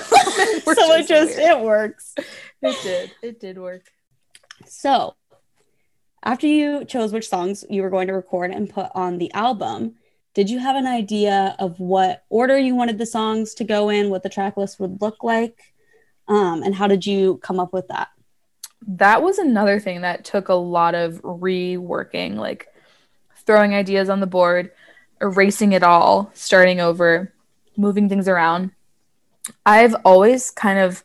We're 0.67 0.75
so 0.75 0.93
it 0.95 0.99
just 1.01 1.09
just 1.09 1.37
weird. 1.37 1.51
it 1.51 1.61
works. 1.61 2.15
it 2.63 2.83
did. 2.83 3.13
It 3.23 3.41
did 3.41 3.59
work. 3.59 3.85
So, 4.67 5.15
after 6.25 6.47
you 6.47 6.85
chose 6.85 7.13
which 7.13 7.29
songs 7.29 7.65
you 7.69 7.83
were 7.83 7.91
going 7.91 8.07
to 8.09 8.15
record 8.15 8.51
and 8.51 8.71
put 8.71 8.87
on 8.95 9.19
the 9.19 9.33
album, 9.35 9.97
did 10.35 10.49
you 10.49 10.59
have 10.59 10.77
an 10.77 10.87
idea 10.87 11.55
of 11.59 11.79
what 11.79 12.25
order 12.29 12.59
you 12.59 12.75
wanted 12.75 12.99
the 12.99 13.07
songs 13.07 13.55
to 13.55 13.65
go 13.65 13.89
in, 13.89 14.11
what 14.11 14.23
the 14.23 14.29
track 14.29 14.57
list 14.57 14.81
would 14.81 15.01
look 15.01 15.23
like? 15.23 15.75
Um, 16.29 16.63
and 16.63 16.75
how 16.75 16.87
did 16.87 17.05
you 17.05 17.39
come 17.39 17.61
up 17.61 17.73
with 17.73 17.89
that? 17.89 18.09
that 18.87 19.23
was 19.23 19.39
another 19.39 19.79
thing 19.79 20.01
that 20.01 20.25
took 20.25 20.49
a 20.49 20.55
lot 20.55 20.95
of 20.95 21.23
reworking, 21.23 22.37
like 22.37 22.69
throwing 23.47 23.75
ideas 23.75 24.09
on 24.09 24.21
the 24.21 24.27
board, 24.27 24.71
erasing 25.21 25.73
it 25.73 25.83
all, 25.83 26.31
starting 26.35 26.81
over, 26.81 27.33
moving 27.77 28.09
things 28.09 28.29
around. 28.29 28.73
I've 29.67 29.95
always 30.05 30.51
kind 30.51 30.79
of 30.79 31.05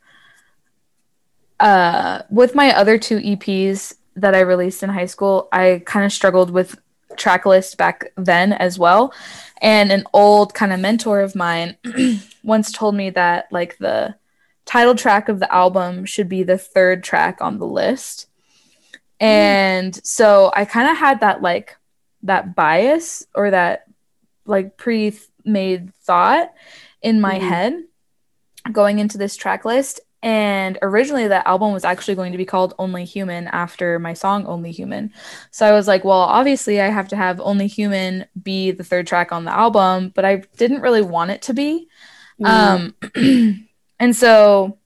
uh 1.60 2.22
with 2.29 2.53
my 2.53 2.72
other 2.75 3.00
two 3.00 3.17
EPs 3.17 3.96
that 4.15 4.36
I 4.36 4.41
released 4.41 4.84
in 4.84 4.89
high 4.89 5.05
school, 5.05 5.48
I 5.51 5.81
kind 5.86 6.05
of 6.05 6.13
struggled 6.13 6.51
with 6.51 6.79
track 7.17 7.45
list 7.45 7.77
back 7.77 8.12
then 8.15 8.53
as 8.53 8.77
well. 8.79 9.13
And 9.62 9.91
an 9.91 10.05
old 10.13 10.53
kind 10.53 10.71
of 10.71 10.79
mentor 10.79 11.21
of 11.21 11.36
mine 11.36 11.77
once 12.43 12.71
told 12.71 12.95
me 12.95 13.09
that 13.12 13.47
like 13.51 13.77
the 13.77 14.15
title 14.65 14.95
track 14.95 15.29
of 15.29 15.39
the 15.39 15.53
album 15.53 16.05
should 16.05 16.29
be 16.29 16.43
the 16.43 16.57
third 16.57 17.03
track 17.03 17.38
on 17.41 17.57
the 17.57 17.65
list. 17.65 18.27
And 19.19 19.95
so 20.05 20.51
I 20.55 20.65
kind 20.65 20.89
of 20.89 20.97
had 20.97 21.21
that 21.21 21.41
like 21.41 21.75
that 22.24 22.55
bias 22.55 23.25
or 23.33 23.51
that 23.51 23.86
like 24.45 24.77
pre-made 24.77 25.93
thought 26.03 26.53
in 27.01 27.19
my 27.21 27.39
Mhm. 27.39 27.41
head 27.50 27.83
going 28.71 29.00
into 29.00 29.17
this 29.17 29.36
track 29.36 29.65
list 29.65 30.01
and 30.24 30.79
originally 30.81 31.27
that 31.27 31.45
album 31.45 31.74
was 31.74 31.86
actually 31.86 32.15
going 32.15 32.31
to 32.31 32.38
be 32.38 32.45
called 32.45 32.74
Only 32.79 33.05
Human 33.05 33.47
after 33.47 34.00
my 34.00 34.13
song 34.13 34.45
Only 34.47 34.71
Human. 34.71 35.13
So 35.51 35.65
I 35.65 35.71
was 35.71 35.88
like, 35.88 36.03
well, 36.03 36.19
obviously 36.19 36.81
I 36.81 36.89
have 36.89 37.07
to 37.09 37.15
have 37.15 37.39
Only 37.39 37.67
Human 37.67 38.25
be 38.41 38.71
the 38.71 38.83
third 38.83 39.05
track 39.05 39.31
on 39.31 39.45
the 39.45 39.53
album, 39.53 40.12
but 40.15 40.25
I 40.25 40.43
didn't 40.57 40.81
really 40.81 41.03
want 41.03 41.31
it 41.31 41.43
to 41.43 41.53
be. 41.53 41.88
Um, 42.43 42.95
and 44.00 44.15
so 44.15 44.79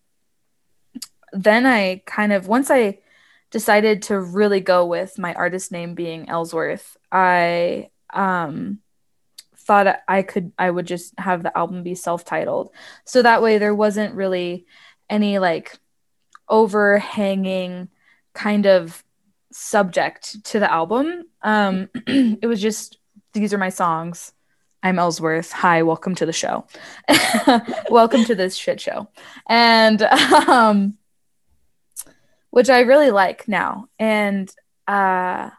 then 1.31 1.65
I 1.65 2.03
kind 2.05 2.33
of, 2.33 2.47
once 2.47 2.69
I 2.69 3.00
decided 3.51 4.03
to 4.03 4.19
really 4.19 4.59
go 4.59 4.85
with 4.85 5.17
my 5.17 5.33
artist 5.33 5.71
name 5.71 5.95
being 5.95 6.29
Ellsworth, 6.29 6.97
I 7.09 7.89
um, 8.13 8.79
thought 9.55 10.00
I 10.09 10.23
could, 10.23 10.51
I 10.59 10.69
would 10.69 10.88
just 10.88 11.17
have 11.17 11.43
the 11.43 11.57
album 11.57 11.83
be 11.83 11.95
self 11.95 12.25
titled. 12.25 12.73
So 13.05 13.21
that 13.21 13.41
way 13.41 13.57
there 13.57 13.75
wasn't 13.75 14.15
really 14.15 14.65
any 15.11 15.37
like 15.37 15.77
overhanging 16.49 17.89
kind 18.33 18.65
of 18.65 19.03
subject 19.51 20.43
to 20.45 20.59
the 20.59 20.71
album. 20.71 21.25
Um, 21.43 21.89
it 22.07 22.47
was 22.47 22.61
just, 22.61 22.97
these 23.33 23.53
are 23.53 23.57
my 23.57 23.69
songs. 23.69 24.31
I'm 24.81 24.97
Ellsworth. 24.97 25.51
Hi, 25.51 25.83
welcome 25.83 26.15
to 26.15 26.25
the 26.25 26.33
show. 26.33 26.65
welcome 27.91 28.25
to 28.25 28.33
this 28.33 28.55
shit 28.55 28.81
show. 28.81 29.09
And 29.47 30.01
um 30.01 30.97
which 32.49 32.69
I 32.69 32.81
really 32.81 33.11
like 33.11 33.47
now. 33.47 33.89
And 33.99 34.51
uh 34.87 35.51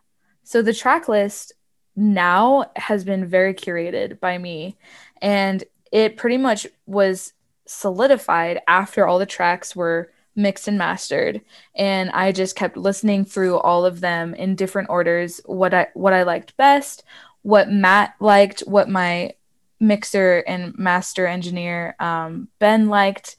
so 0.42 0.60
the 0.60 0.74
track 0.74 1.08
list 1.08 1.52
now 1.94 2.70
has 2.74 3.04
been 3.04 3.26
very 3.26 3.54
curated 3.54 4.18
by 4.18 4.38
me 4.38 4.76
and 5.20 5.62
it 5.92 6.16
pretty 6.16 6.38
much 6.38 6.66
was 6.86 7.32
solidified 7.72 8.60
after 8.68 9.06
all 9.06 9.18
the 9.18 9.26
tracks 9.26 9.74
were 9.74 10.10
mixed 10.34 10.66
and 10.68 10.78
mastered 10.78 11.40
and 11.74 12.10
I 12.10 12.32
just 12.32 12.56
kept 12.56 12.76
listening 12.76 13.24
through 13.24 13.58
all 13.58 13.84
of 13.84 14.00
them 14.00 14.34
in 14.34 14.56
different 14.56 14.88
orders 14.90 15.40
what 15.44 15.74
I 15.74 15.88
what 15.94 16.12
I 16.14 16.22
liked 16.22 16.56
best 16.56 17.04
what 17.42 17.68
Matt 17.68 18.14
liked, 18.20 18.60
what 18.60 18.88
my 18.88 19.34
mixer 19.80 20.44
and 20.46 20.78
master 20.78 21.26
engineer 21.26 21.96
um, 21.98 22.46
Ben 22.60 22.86
liked. 22.88 23.34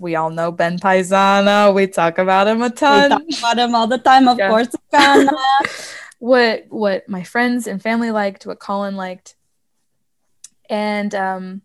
We 0.00 0.16
all 0.16 0.30
know 0.30 0.50
Ben 0.50 0.76
Paisano. 0.80 1.72
We 1.72 1.86
talk 1.86 2.18
about 2.18 2.48
him 2.48 2.62
a 2.62 2.70
ton 2.70 3.24
we 3.28 3.32
talk 3.36 3.38
about 3.54 3.58
him 3.58 3.74
all 3.76 3.86
the 3.86 3.98
time, 3.98 4.26
of 4.26 4.38
Yeah. 4.38 4.48
course. 4.48 4.74
What 6.18 6.66
what 6.70 7.08
my 7.08 7.22
friends 7.22 7.66
and 7.66 7.80
family 7.82 8.10
liked, 8.10 8.44
what 8.46 8.58
Colin 8.58 8.96
liked, 8.96 9.36
and 10.70 11.14
um, 11.14 11.62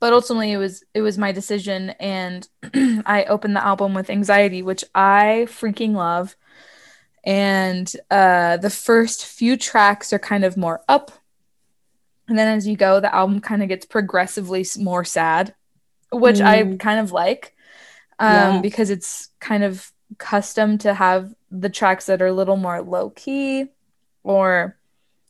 but 0.00 0.12
ultimately 0.12 0.52
it 0.52 0.58
was 0.58 0.84
it 0.94 1.02
was 1.02 1.18
my 1.18 1.32
decision, 1.32 1.90
and 2.00 2.48
I 3.06 3.24
opened 3.28 3.56
the 3.56 3.64
album 3.64 3.94
with 3.94 4.10
Anxiety, 4.10 4.62
which 4.62 4.84
I 4.94 5.46
freaking 5.48 5.94
love. 5.94 6.36
And 7.24 7.92
uh, 8.10 8.58
the 8.58 8.70
first 8.70 9.26
few 9.26 9.56
tracks 9.56 10.12
are 10.12 10.18
kind 10.18 10.44
of 10.44 10.56
more 10.56 10.82
up, 10.88 11.12
and 12.28 12.38
then 12.38 12.56
as 12.56 12.66
you 12.66 12.76
go, 12.76 13.00
the 13.00 13.14
album 13.14 13.40
kind 13.40 13.62
of 13.62 13.68
gets 13.68 13.86
progressively 13.86 14.64
more 14.78 15.04
sad, 15.04 15.54
which 16.12 16.40
I 16.40 16.64
Mm. 16.64 16.78
kind 16.78 17.00
of 17.00 17.12
like 17.12 17.54
um, 18.18 18.60
Yeah. 18.60 18.62
because 18.62 18.90
it's 18.90 19.30
kind 19.40 19.64
of 19.64 19.92
custom 20.18 20.78
to 20.78 20.94
have 20.94 21.34
the 21.50 21.70
tracks 21.70 22.06
that 22.06 22.22
are 22.22 22.28
a 22.28 22.32
little 22.32 22.56
more 22.56 22.82
low 22.82 23.10
key 23.10 23.66
or 24.24 24.78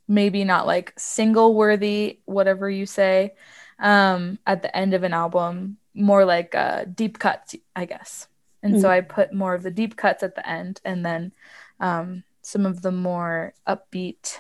maybe 0.09 0.45
not 0.45 0.67
like 0.67 0.95
single 0.99 1.55
worthy, 1.55 2.21
whatever 2.27 2.71
you 2.71 2.87
say, 2.87 3.35
um, 3.79 4.39
at 4.47 4.63
the 4.63 4.77
end 4.77 4.95
of 4.95 5.03
an 5.03 5.13
album, 5.13 5.77
more 5.95 6.25
like 6.25 6.55
uh, 6.55 6.85
deep 6.95 7.19
cuts, 7.19 7.55
I 7.75 7.85
guess. 7.85 8.29
And 8.63 8.81
so 8.81 8.91
I 8.91 9.01
put 9.03 9.33
more 9.33 9.55
of 9.55 9.63
the 9.63 9.71
deep 9.71 9.97
cuts 9.97 10.23
at 10.23 10.35
the 10.35 10.49
end 10.49 10.81
and 10.85 11.07
then 11.07 11.33
um, 11.81 12.25
some 12.43 12.67
of 12.67 12.83
the 12.83 12.91
more 12.91 13.55
upbeat 13.69 14.39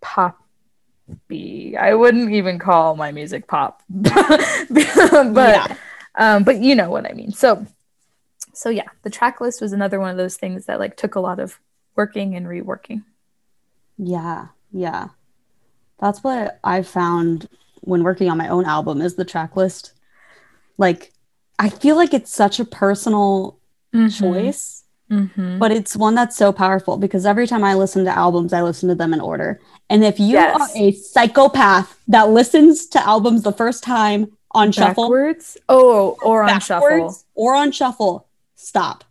poppy. 0.00 1.76
I 1.76 1.94
wouldn't 1.94 2.32
even 2.32 2.58
call 2.58 2.96
my 2.96 3.12
music 3.12 3.46
pop, 3.46 3.82
but 3.88 4.26
Yeah. 5.34 5.76
um, 6.16 6.44
but 6.44 6.58
you 6.60 6.74
know 6.74 6.90
what 6.90 7.08
I 7.08 7.12
mean. 7.14 7.32
So, 7.32 7.64
so 8.52 8.70
yeah, 8.70 8.88
the 9.02 9.10
track 9.10 9.40
list 9.40 9.60
was 9.60 9.72
another 9.72 10.00
one 10.00 10.10
of 10.10 10.16
those 10.16 10.36
things 10.36 10.66
that 10.66 10.80
like 10.80 10.96
took 10.96 11.14
a 11.14 11.20
lot 11.20 11.38
of 11.38 11.60
working 11.94 12.34
and 12.34 12.46
reworking. 12.46 13.04
Yeah, 13.96 14.48
yeah. 14.72 15.08
That's 16.00 16.22
what 16.22 16.58
I 16.62 16.82
found 16.82 17.48
when 17.82 18.02
working 18.02 18.30
on 18.30 18.38
my 18.38 18.48
own 18.48 18.64
album 18.64 19.00
is 19.00 19.14
the 19.16 19.24
track 19.24 19.56
list. 19.56 19.92
Like, 20.76 21.12
I 21.58 21.68
feel 21.68 21.96
like 21.96 22.14
it's 22.14 22.32
such 22.34 22.60
a 22.60 22.64
personal 22.64 23.58
choice, 24.10 24.84
Mm-hmm. 25.10 25.58
but 25.58 25.72
it's 25.72 25.96
one 25.96 26.14
that's 26.14 26.36
so 26.36 26.52
powerful 26.52 26.98
because 26.98 27.24
every 27.24 27.46
time 27.46 27.64
I 27.64 27.72
listen 27.74 28.04
to 28.04 28.10
albums, 28.14 28.52
I 28.52 28.60
listen 28.60 28.90
to 28.90 28.94
them 28.94 29.14
in 29.14 29.22
order. 29.22 29.58
And 29.88 30.04
if 30.04 30.20
you 30.20 30.34
Yes. 30.34 30.60
are 30.60 30.68
a 30.76 30.92
psychopath 30.92 31.98
that 32.08 32.28
listens 32.28 32.86
to 32.88 33.00
albums 33.06 33.42
the 33.42 33.52
first 33.52 33.82
time 33.82 34.36
on 34.50 34.70
shuffle, 34.70 35.04
Backwards? 35.04 35.56
Oh, 35.66 36.18
or 36.22 36.42
on 36.44 36.60
shuffle. 36.60 37.16
or 37.34 37.54
on 37.54 37.72
shuffle, 37.72 38.28
stop. 38.54 39.02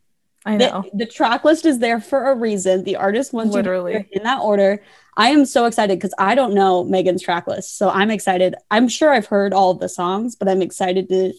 I 0.48 0.58
The, 0.58 0.68
know. 0.70 0.84
the 0.94 1.06
track 1.06 1.44
list 1.44 1.66
is 1.66 1.80
there 1.80 2.00
for 2.00 2.30
a 2.32 2.36
reason. 2.36 2.84
The 2.84 2.96
artist 2.96 3.34
wants 3.34 3.54
Literally. 3.54 4.08
in 4.12 4.24
that 4.24 4.40
order. 4.42 4.82
I 5.16 5.30
am 5.30 5.46
so 5.46 5.66
excited 5.66 5.98
because 6.00 6.14
I 6.18 6.36
don't 6.36 6.54
know 6.54 6.84
Megan's 6.84 7.22
track 7.22 7.48
list. 7.48 7.78
So 7.78 7.90
I'm 7.90 8.10
excited. 8.10 8.56
I'm 8.72 8.88
sure 8.88 9.12
I've 9.12 9.26
heard 9.26 9.54
all 9.54 9.74
the 9.74 9.90
songs, 9.90 10.36
but 10.36 10.48
I'm 10.48 10.62
excited 10.62 11.10
to 11.10 11.34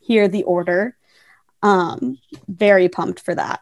hear 0.00 0.28
the 0.28 0.42
order. 0.44 0.96
Um, 1.62 2.18
very 2.48 2.88
pumped 2.88 3.20
for 3.20 3.34
that. 3.34 3.60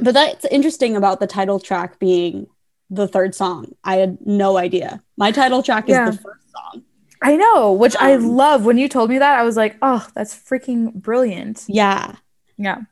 But 0.00 0.12
that's 0.14 0.44
interesting 0.46 0.96
about 0.96 1.20
the 1.20 1.26
title 1.26 1.58
track 1.60 1.98
being 1.98 2.48
the 2.90 3.08
third 3.08 3.34
song. 3.34 3.72
I 3.82 3.96
had 3.96 4.18
no 4.26 4.56
idea. 4.58 5.02
My 5.16 5.30
title 5.32 5.62
track 5.62 5.84
is 5.88 5.92
Yeah. 5.94 6.10
the 6.10 6.18
first 6.18 6.44
song. 6.52 6.82
I 7.22 7.36
know, 7.36 7.72
which 7.72 7.96
I 7.98 8.12
Um, 8.14 8.28
love. 8.36 8.66
When 8.66 8.76
you 8.76 8.88
told 8.88 9.08
me 9.08 9.18
that, 9.18 9.38
I 9.38 9.42
was 9.42 9.56
like, 9.56 9.76
oh, 9.80 10.06
that's 10.14 10.34
freaking 10.34 10.92
brilliant. 10.92 11.64
Yeah. 11.66 12.16
Yeah. 12.58 12.82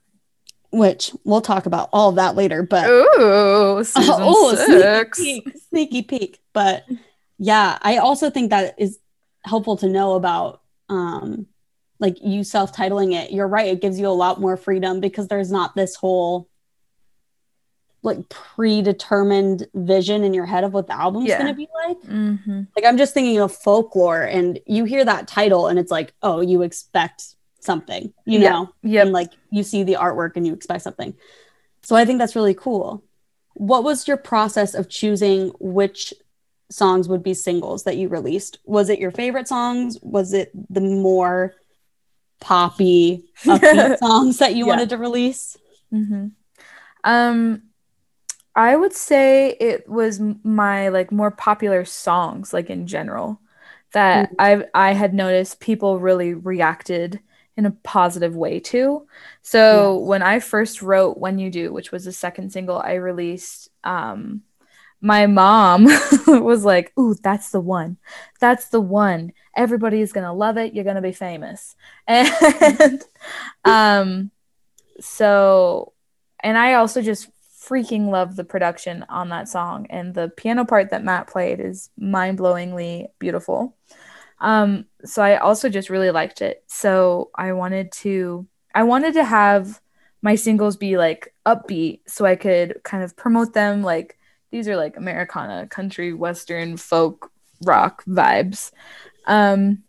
Which 0.77 1.13
we'll 1.25 1.41
talk 1.41 1.67
about 1.67 1.89
all 1.93 2.09
of 2.11 2.17
that 2.17 2.35
later. 2.35 2.63
But 2.63 2.89
Ooh, 2.89 3.85
season 3.85 4.15
oh, 4.19 4.55
six. 4.57 5.19
sneaky 5.19 5.41
peek, 5.41 5.55
sneaky 5.71 6.03
peek. 6.03 6.41
But 6.53 6.85
yeah, 7.39 7.79
I 7.81 7.99
also 7.99 8.29
think 8.31 8.51
that 8.51 8.75
is 8.79 8.99
helpful 9.45 9.77
to 9.79 9.89
know 9.89 10.15
about 10.15 10.63
um 10.89 11.47
like 12.01 12.17
you 12.23 12.43
self-titling 12.45 13.15
it, 13.15 13.31
you're 13.31 13.47
right, 13.49 13.69
it 13.69 13.81
gives 13.81 13.99
you 14.01 14.09
a 14.09 14.11
lot 14.11 14.41
more 14.41 14.57
freedom 14.57 15.01
because 15.01 15.29
there's 15.29 15.51
not 15.53 15.75
this 15.77 15.95
whole 15.95 16.49
like 18.03 18.29
predetermined 18.29 19.67
vision 19.75 20.25
in 20.25 20.35
your 20.35 20.45
head 20.45 20.65
of 20.65 20.75
what 20.75 20.87
the 20.87 20.93
album's 20.93 21.27
Yeah. 21.29 21.39
going 21.39 21.53
to 21.53 21.57
be 21.57 21.69
like. 21.87 22.01
Mm-hmm. 22.03 22.63
Like 22.77 22.85
I'm 22.85 22.99
just 22.99 23.15
thinking 23.15 23.39
of 23.41 23.55
folklore 23.55 24.23
and 24.23 24.59
you 24.67 24.85
hear 24.85 25.05
that 25.05 25.27
title 25.29 25.69
and 25.69 25.79
it's 25.79 25.91
like, 25.91 26.13
oh, 26.23 26.41
you 26.43 26.61
expect 26.63 27.34
something, 27.65 28.13
you 28.27 28.39
Yeah. 28.39 28.51
know? 28.51 28.71
Yep. 28.83 29.03
And 29.05 29.13
like 29.13 29.33
you 29.51 29.63
see 29.63 29.83
the 29.83 29.95
artwork 29.95 30.33
and 30.37 30.47
you 30.47 30.53
expect 30.53 30.83
something. 30.83 31.15
So 31.83 31.97
I 31.97 32.05
think 32.05 32.19
that's 32.19 32.37
really 32.37 32.55
cool. 32.55 33.03
What 33.55 33.85
was 33.85 34.09
your 34.09 34.17
process 34.17 34.75
of 34.75 34.89
choosing 34.89 35.53
which 35.61 36.13
songs 36.71 37.09
would 37.09 37.23
be 37.23 37.35
singles 37.35 37.85
that 37.85 37.97
you 37.97 38.09
released? 38.09 38.59
Was 38.65 38.89
it 38.89 38.99
your 38.99 39.11
favorite 39.11 39.49
songs? 39.49 39.99
Was 40.03 40.33
it 40.33 40.51
the 40.73 40.81
more 40.81 41.55
poppy 42.41 43.25
songs 43.37 44.39
that 44.39 44.55
you 44.55 44.67
Yeah. 44.67 44.73
wanted 44.73 44.91
to 44.91 44.99
release? 44.99 45.57
Mm-hmm. 45.93 46.29
Um, 47.05 47.63
I 48.57 48.77
would 48.77 48.93
say 48.93 49.57
it 49.61 49.89
was 49.89 50.21
my 50.43 50.89
like 50.89 51.11
more 51.13 51.31
popular 51.31 51.85
songs, 51.85 52.53
like 52.53 52.71
in 52.71 52.87
general, 52.87 53.41
that 53.93 54.31
I 54.39 54.65
I 54.75 54.93
had 54.93 55.13
noticed 55.13 55.61
people 55.61 56.01
really 56.01 56.35
reacted 56.35 57.21
in 57.57 57.67
a 57.67 57.71
positive 57.71 58.35
way 58.37 58.61
too. 58.61 59.07
So 59.43 59.99
Yes. 59.99 60.09
when 60.09 60.23
I 60.23 60.41
first 60.41 60.83
wrote 60.83 61.19
"When 61.19 61.39
You 61.39 61.51
Do," 61.51 61.73
which 61.73 61.93
was 61.93 62.05
the 62.05 62.13
second 62.13 62.51
single 62.51 62.79
I 62.79 62.95
released, 62.95 63.69
um, 63.85 64.43
my 65.01 65.27
mom 65.27 65.85
was 66.27 66.65
like, 66.65 66.93
"Ooh, 66.99 67.15
that's 67.15 67.51
the 67.51 67.61
one. 67.61 67.99
That's 68.41 68.69
the 68.69 68.81
one. 68.81 69.33
Everybody 69.57 70.01
is 70.01 70.13
gonna 70.13 70.33
love 70.35 70.57
it. 70.57 70.75
You're 70.75 70.85
gonna 70.85 71.03
be 71.03 71.13
famous." 71.13 71.77
And 72.09 73.03
um, 73.65 74.31
so 75.01 75.93
and 76.41 76.59
I 76.59 76.75
also 76.75 77.03
just 77.03 77.29
freaking 77.67 78.11
love 78.11 78.37
the 78.37 78.45
production 78.45 79.05
on 79.09 79.31
that 79.31 79.49
song 79.49 79.87
and 79.89 80.13
the 80.13 80.29
piano 80.37 80.67
part 80.67 80.91
that 80.91 81.03
Matt 81.03 81.27
played 81.29 81.61
is 81.61 81.89
mind-blowingly 81.99 83.07
beautiful. 83.19 83.75
Um 84.41 84.87
so 85.05 85.23
I 85.23 85.37
also 85.37 85.69
just 85.69 85.91
really 85.91 86.11
liked 86.11 86.43
it. 86.43 86.65
So 86.67 87.31
I 87.35 87.53
wanted 87.53 87.93
to 87.93 88.47
I 88.75 88.83
wanted 88.83 89.15
to 89.15 89.25
have 89.25 89.81
my 90.23 90.35
singles 90.35 90.77
be 90.77 90.97
like 90.97 91.35
upbeat 91.47 92.01
so 92.07 92.25
I 92.25 92.37
could 92.37 92.81
kind 92.83 93.05
of 93.05 93.17
promote 93.17 93.53
them 93.53 93.83
like 93.83 94.19
these 94.51 94.69
are 94.69 94.77
like 94.77 94.97
Americana, 94.97 95.67
country, 95.67 96.13
western, 96.13 96.77
folk, 96.77 97.31
rock 97.63 98.05
vibes. 98.05 98.73
Um 99.27 99.83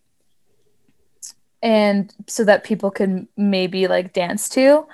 and 1.65 2.13
so 2.27 2.43
that 2.43 2.63
people 2.63 2.91
could 2.91 3.27
maybe 3.35 3.87
like 3.87 4.13
dance 4.13 4.49
to. 4.49 4.85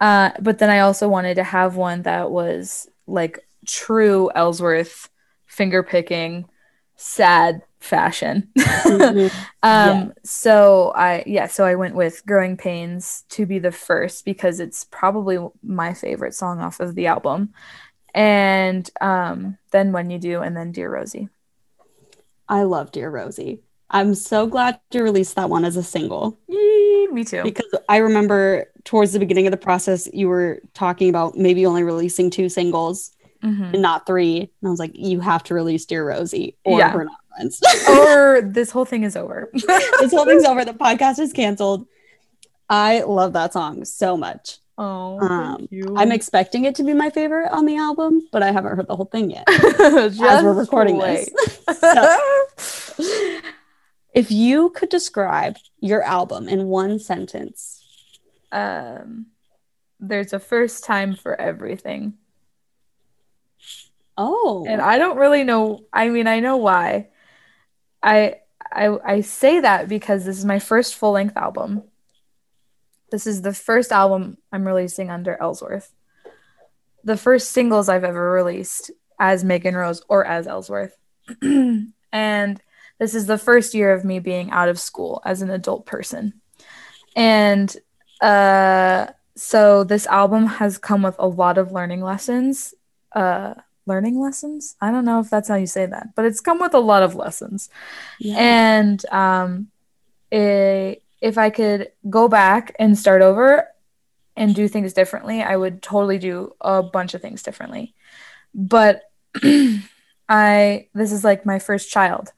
Uh, 0.00 0.30
but 0.40 0.58
then 0.58 0.70
I 0.70 0.80
also 0.80 1.06
wanted 1.06 1.34
to 1.34 1.44
have 1.44 1.76
one 1.76 2.02
that 2.02 2.30
was 2.30 2.88
like 3.06 3.46
true 3.66 4.30
Ellsworth 4.34 5.10
finger 5.46 5.82
picking, 5.82 6.48
sad 6.96 7.62
fashion. 7.84 8.48
Mhm. 8.84 9.30
um, 9.30 9.30
Yeah. 9.62 10.08
so 10.24 10.92
I 10.94 11.22
yeah, 11.26 11.46
so 11.46 11.64
I 11.64 11.74
went 11.74 11.94
with 11.94 12.24
Growing 12.26 12.56
Pains 12.56 13.24
to 13.30 13.46
be 13.46 13.58
the 13.58 13.72
first 13.72 14.24
because 14.24 14.60
it's 14.60 14.84
probably 14.84 15.38
my 15.62 15.94
favorite 15.94 16.34
song 16.34 16.60
off 16.60 16.80
of 16.80 16.94
the 16.94 17.06
album. 17.06 17.52
And 18.14 18.88
um, 19.00 19.58
then 19.72 19.92
When 19.92 20.10
You 20.10 20.18
Do, 20.18 20.40
and 20.42 20.56
then 20.56 20.70
Dear 20.72 20.90
Rosie. 20.92 21.28
I 22.48 22.62
love 22.62 22.92
Dear 22.92 23.10
Rosie. 23.10 23.60
I'm 23.90 24.14
so 24.14 24.46
glad 24.46 24.78
you 24.92 25.02
released 25.02 25.36
that 25.36 25.50
one 25.50 25.64
as 25.64 25.76
a 25.76 25.82
single. 25.82 26.38
Yee, 26.48 27.08
me 27.08 27.24
too. 27.24 27.42
because 27.42 27.74
I 27.88 27.98
remember 27.98 28.66
towards 28.84 29.12
the 29.12 29.18
beginning 29.18 29.46
of 29.46 29.50
the 29.50 29.56
process, 29.56 30.08
you 30.12 30.28
were 30.28 30.60
talking 30.74 31.08
about 31.08 31.36
maybe 31.36 31.64
only 31.66 31.82
releasing 31.82 32.30
two 32.30 32.48
singles 32.48 33.12
Mhm. 33.42 33.72
and 33.74 33.82
not 33.82 34.06
three. 34.06 34.40
And 34.40 34.66
I 34.66 34.70
was 34.70 34.78
like, 34.78 34.92
you 34.94 35.20
have 35.20 35.42
to 35.44 35.54
release 35.54 35.84
Dear 35.84 36.06
Rosie 36.08 36.56
or 36.64 36.78
Yeah. 36.78 36.94
we're 36.94 37.04
not 37.04 37.18
friends. 37.34 37.60
or 37.88 38.40
this 38.44 38.70
whole 38.70 38.84
thing 38.84 39.02
is 39.02 39.16
over. 39.16 39.50
this 39.52 40.12
whole 40.12 40.24
thing's 40.24 40.44
over. 40.44 40.64
The 40.64 40.72
podcast 40.72 41.18
is 41.18 41.32
canceled. 41.32 41.86
I 42.68 43.02
love 43.02 43.32
that 43.34 43.52
song 43.52 43.84
so 43.84 44.16
much. 44.16 44.58
Oh, 44.76 45.18
Um, 45.20 45.58
thank 45.58 45.72
you. 45.72 45.94
I'm 45.96 46.10
expecting 46.10 46.64
it 46.64 46.74
to 46.76 46.82
be 46.82 46.94
my 46.94 47.08
favorite 47.10 47.50
on 47.52 47.64
the 47.66 47.76
album, 47.76 48.26
but 48.32 48.42
I 48.42 48.50
haven't 48.50 48.76
heard 48.76 48.88
the 48.88 48.96
whole 48.96 49.04
thing 49.06 49.30
yet. 49.30 49.46
Just 49.48 50.20
as 50.20 50.42
we're 50.42 50.52
recording 50.52 50.96
wait. 50.96 51.28
this. 51.36 51.60
So, 52.98 53.40
if 54.14 54.30
you 54.30 54.70
could 54.70 54.88
describe 54.88 55.56
your 55.80 56.02
album 56.02 56.48
in 56.48 56.66
one 56.66 56.98
sentence, 56.98 57.84
um, 58.52 59.26
there's 60.00 60.32
a 60.32 60.38
first 60.40 60.84
time 60.84 61.14
for 61.14 61.40
everything. 61.40 62.14
oh, 64.16 64.64
and 64.68 64.80
I 64.80 64.98
don't 64.98 65.16
really 65.18 65.44
know. 65.44 65.84
I 65.92 66.08
mean, 66.08 66.26
I 66.26 66.40
know 66.40 66.56
why. 66.56 67.08
I 68.04 68.36
I 68.70 68.98
I 69.04 69.20
say 69.22 69.60
that 69.60 69.88
because 69.88 70.24
this 70.24 70.38
is 70.38 70.44
my 70.44 70.58
first 70.58 70.94
full 70.94 71.12
length 71.12 71.36
album. 71.36 71.84
This 73.10 73.26
is 73.26 73.42
the 73.42 73.54
first 73.54 73.90
album 73.90 74.36
I'm 74.52 74.66
releasing 74.66 75.10
under 75.10 75.40
Ellsworth. 75.40 75.92
The 77.02 77.16
first 77.16 77.50
singles 77.52 77.88
I've 77.88 78.04
ever 78.04 78.30
released 78.30 78.90
as 79.18 79.44
Megan 79.44 79.74
Rose 79.74 80.02
or 80.08 80.24
as 80.24 80.46
Ellsworth. 80.46 80.96
and 81.42 82.62
this 82.98 83.14
is 83.14 83.26
the 83.26 83.38
first 83.38 83.74
year 83.74 83.92
of 83.92 84.04
me 84.04 84.18
being 84.18 84.50
out 84.50 84.68
of 84.68 84.78
school 84.78 85.22
as 85.24 85.40
an 85.40 85.50
adult 85.50 85.86
person. 85.86 86.40
And 87.16 87.74
uh 88.20 89.06
so 89.36 89.82
this 89.82 90.06
album 90.06 90.46
has 90.46 90.78
come 90.78 91.02
with 91.02 91.16
a 91.18 91.26
lot 91.26 91.56
of 91.56 91.72
learning 91.72 92.02
lessons. 92.02 92.74
Uh 93.12 93.54
learning 93.86 94.20
lessons. 94.20 94.76
I 94.80 94.90
don't 94.90 95.04
know 95.04 95.20
if 95.20 95.30
that's 95.30 95.48
how 95.48 95.56
you 95.56 95.66
say 95.66 95.86
that, 95.86 96.14
but 96.14 96.24
it's 96.24 96.40
come 96.40 96.60
with 96.60 96.74
a 96.74 96.80
lot 96.80 97.02
of 97.02 97.14
lessons. 97.14 97.68
yeah. 98.18 98.36
And 98.38 99.04
um, 99.06 99.68
i 100.32 100.98
if 101.20 101.38
I 101.38 101.48
could 101.48 101.90
go 102.10 102.28
back 102.28 102.76
and 102.78 102.98
start 102.98 103.22
over 103.22 103.66
and 104.36 104.54
do 104.54 104.68
things 104.68 104.92
differently, 104.92 105.42
I 105.42 105.56
would 105.56 105.80
totally 105.80 106.18
do 106.18 106.54
a 106.60 106.82
bunch 106.82 107.14
of 107.14 107.22
things 107.22 107.42
differently. 107.42 107.94
But 108.54 109.10
I 110.28 110.88
this 110.92 111.12
is 111.12 111.24
like 111.24 111.46
my 111.46 111.58
first 111.58 111.90
child, 111.90 112.32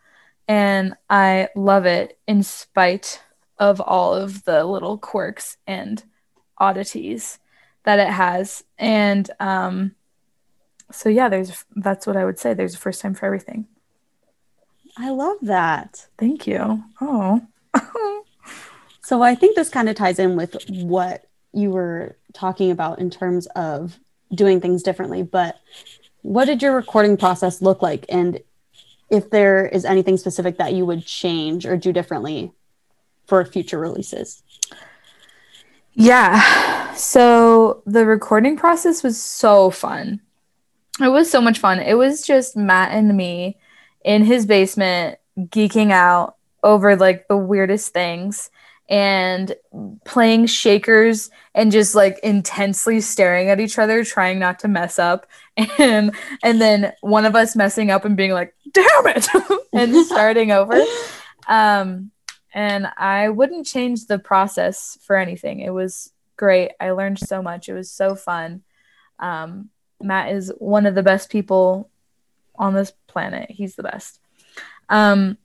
and 0.47 0.95
I 1.11 1.49
love 1.57 1.85
it 1.85 2.19
in 2.29 2.43
spite 2.43 3.23
of 3.59 3.81
all 3.81 4.15
of 4.15 4.45
the 4.45 4.65
little 4.65 4.99
quirks 4.99 5.57
and 5.67 6.03
oddities 6.59 7.39
that 7.85 7.99
it 7.99 8.09
has. 8.09 8.63
And 8.79 9.29
um, 9.41 9.95
so 10.91 11.09
yeah, 11.09 11.29
there's 11.29 11.65
that's 11.75 12.07
what 12.07 12.17
I 12.17 12.25
would 12.25 12.39
say. 12.39 12.55
There's 12.55 12.75
a 12.75 12.79
first 12.79 13.01
time 13.01 13.15
for 13.15 13.27
everything. 13.27 13.67
I 14.97 15.11
love 15.11 15.37
that. 15.43 16.07
Thank 16.19 16.47
you. 16.47 16.85
Oh. 17.01 17.47
So 19.07 19.23
I 19.23 19.37
think 19.37 19.55
this 19.55 19.69
kind 19.69 19.89
of 19.89 19.95
ties 19.95 20.19
in 20.19 20.35
with 20.35 20.57
what 20.69 21.29
you 21.53 21.71
were 21.71 22.17
talking 22.33 22.73
about 22.73 22.99
in 22.99 23.09
terms 23.09 23.47
of 23.55 24.01
doing 24.35 24.61
things 24.61 24.83
differently. 24.83 25.23
But 25.23 25.61
what 26.23 26.47
did 26.47 26.61
your 26.61 26.75
recording 26.75 27.17
process 27.17 27.63
look 27.63 27.83
like? 27.83 28.05
And 28.09 28.41
if 29.09 29.31
there 29.31 29.65
is 29.65 29.85
anything 29.85 30.17
specific 30.17 30.59
that 30.59 30.73
you 30.73 30.85
would 30.87 31.07
change 31.07 31.67
or 31.67 31.77
do 31.77 31.93
differently 31.93 32.51
for 33.29 33.45
future 33.45 33.79
releases? 33.79 34.43
Yeah. 35.95 36.93
So 36.95 37.85
the 37.87 38.05
recording 38.05 38.57
process 38.57 39.05
was 39.05 39.23
so 39.23 39.71
fun. 39.71 40.21
It 41.01 41.09
was 41.09 41.31
so 41.31 41.41
much 41.41 41.59
fun. 41.59 41.79
It 41.81 41.95
was 41.95 42.27
just 42.27 42.57
Matt 42.57 42.93
and 42.93 43.17
me 43.17 43.59
in 44.05 44.25
his 44.25 44.47
basement 44.47 45.19
geeking 45.39 45.91
out 45.91 46.37
over 46.63 46.97
like 46.97 47.29
the 47.29 47.37
weirdest 47.37 47.93
things 47.93 48.51
and 48.89 49.55
playing 50.05 50.47
shakers 50.47 51.29
and 51.55 51.73
just 51.73 51.95
like 51.95 52.19
intensely 52.23 53.01
staring 53.01 53.49
at 53.51 53.61
each 53.61 53.79
other 53.79 54.05
trying 54.05 54.39
not 54.39 54.61
to 54.61 54.69
mess 54.69 54.99
up 54.99 55.27
and 55.79 56.15
and 56.43 56.61
then 56.61 56.93
one 57.01 57.27
of 57.27 57.35
us 57.35 57.57
messing 57.57 57.91
up 57.91 58.05
and 58.05 58.17
being 58.17 58.31
like 58.31 58.55
damn 58.73 59.07
it 59.09 59.27
and 59.73 60.07
starting 60.07 60.53
over 60.53 60.81
um 61.49 62.13
and 62.57 62.89
I 62.97 63.29
wouldn't 63.29 63.67
change 63.67 64.07
the 64.07 64.19
process 64.19 64.97
for 65.03 65.15
anything. 65.15 65.61
It 65.61 65.75
was 65.75 66.11
great. 66.39 66.71
I 66.81 66.93
learned 66.93 67.19
so 67.19 67.43
much. 67.43 67.69
It 67.69 67.75
was 67.75 67.91
so 67.91 68.15
fun. 68.15 68.63
Um, 69.19 69.69
Matt 70.01 70.33
is 70.33 70.53
one 70.59 70.87
of 70.87 70.95
the 70.95 71.03
best 71.03 71.31
people 71.31 71.91
on 72.57 72.75
this 72.75 72.93
planet. 73.07 73.51
He's 73.51 73.75
the 73.77 73.83
best. 73.83 74.21
Um, 74.89 75.37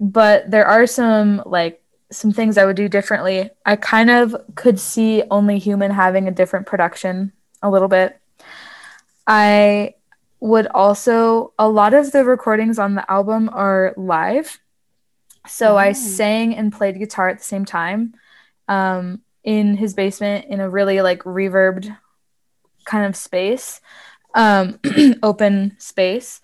but 0.00 0.50
there 0.50 0.66
are 0.66 0.86
some 0.86 1.42
like 1.46 1.82
some 2.10 2.32
things 2.32 2.56
I 2.56 2.64
would 2.64 2.76
do 2.76 2.88
differently. 2.88 3.50
I 3.66 3.76
kind 3.76 4.10
of 4.10 4.34
could 4.54 4.80
see 4.80 5.22
Only 5.30 5.58
Human 5.58 5.90
having 5.90 6.26
a 6.26 6.32
different 6.32 6.66
production 6.66 7.32
a 7.62 7.70
little 7.70 7.88
bit. 7.88 8.18
I 9.26 9.94
would 10.40 10.66
also 10.68 11.52
a 11.58 11.68
lot 11.68 11.94
of 11.94 12.12
the 12.12 12.24
recordings 12.24 12.78
on 12.78 12.94
the 12.94 13.10
album 13.10 13.50
are 13.52 13.92
live. 13.96 14.58
So 15.46 15.76
I 15.76 15.90
Oh. 15.90 15.92
sang 15.92 16.54
and 16.54 16.72
played 16.72 16.98
guitar 16.98 17.28
at 17.28 17.38
the 17.38 17.44
same 17.44 17.64
time 17.64 18.14
um, 18.68 19.20
in 19.44 19.76
his 19.76 19.94
basement 19.94 20.46
in 20.46 20.60
a 20.60 20.68
really 20.68 21.00
like 21.00 21.24
reverbed 21.24 21.96
kind 22.88 23.06
of 23.06 23.14
space, 23.14 23.80
um, 24.34 24.80
open 25.22 25.76
space. 25.78 26.40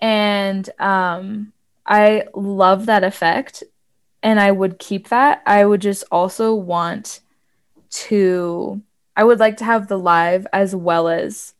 And 0.00 0.68
um, 0.78 1.52
I 1.84 2.24
love 2.34 2.86
that 2.86 3.04
effect 3.04 3.62
and 4.22 4.38
I 4.40 4.52
would 4.52 4.78
keep 4.78 5.08
that. 5.08 5.42
I 5.44 5.64
would 5.64 5.82
just 5.82 6.04
also 6.10 6.54
want 6.54 7.20
to, 7.90 8.80
I 9.16 9.24
would 9.24 9.40
like 9.40 9.56
to 9.58 9.64
have 9.64 9.88
the 9.88 9.98
live 9.98 10.46
as 10.52 10.74
well 10.74 11.08
as 11.08 11.54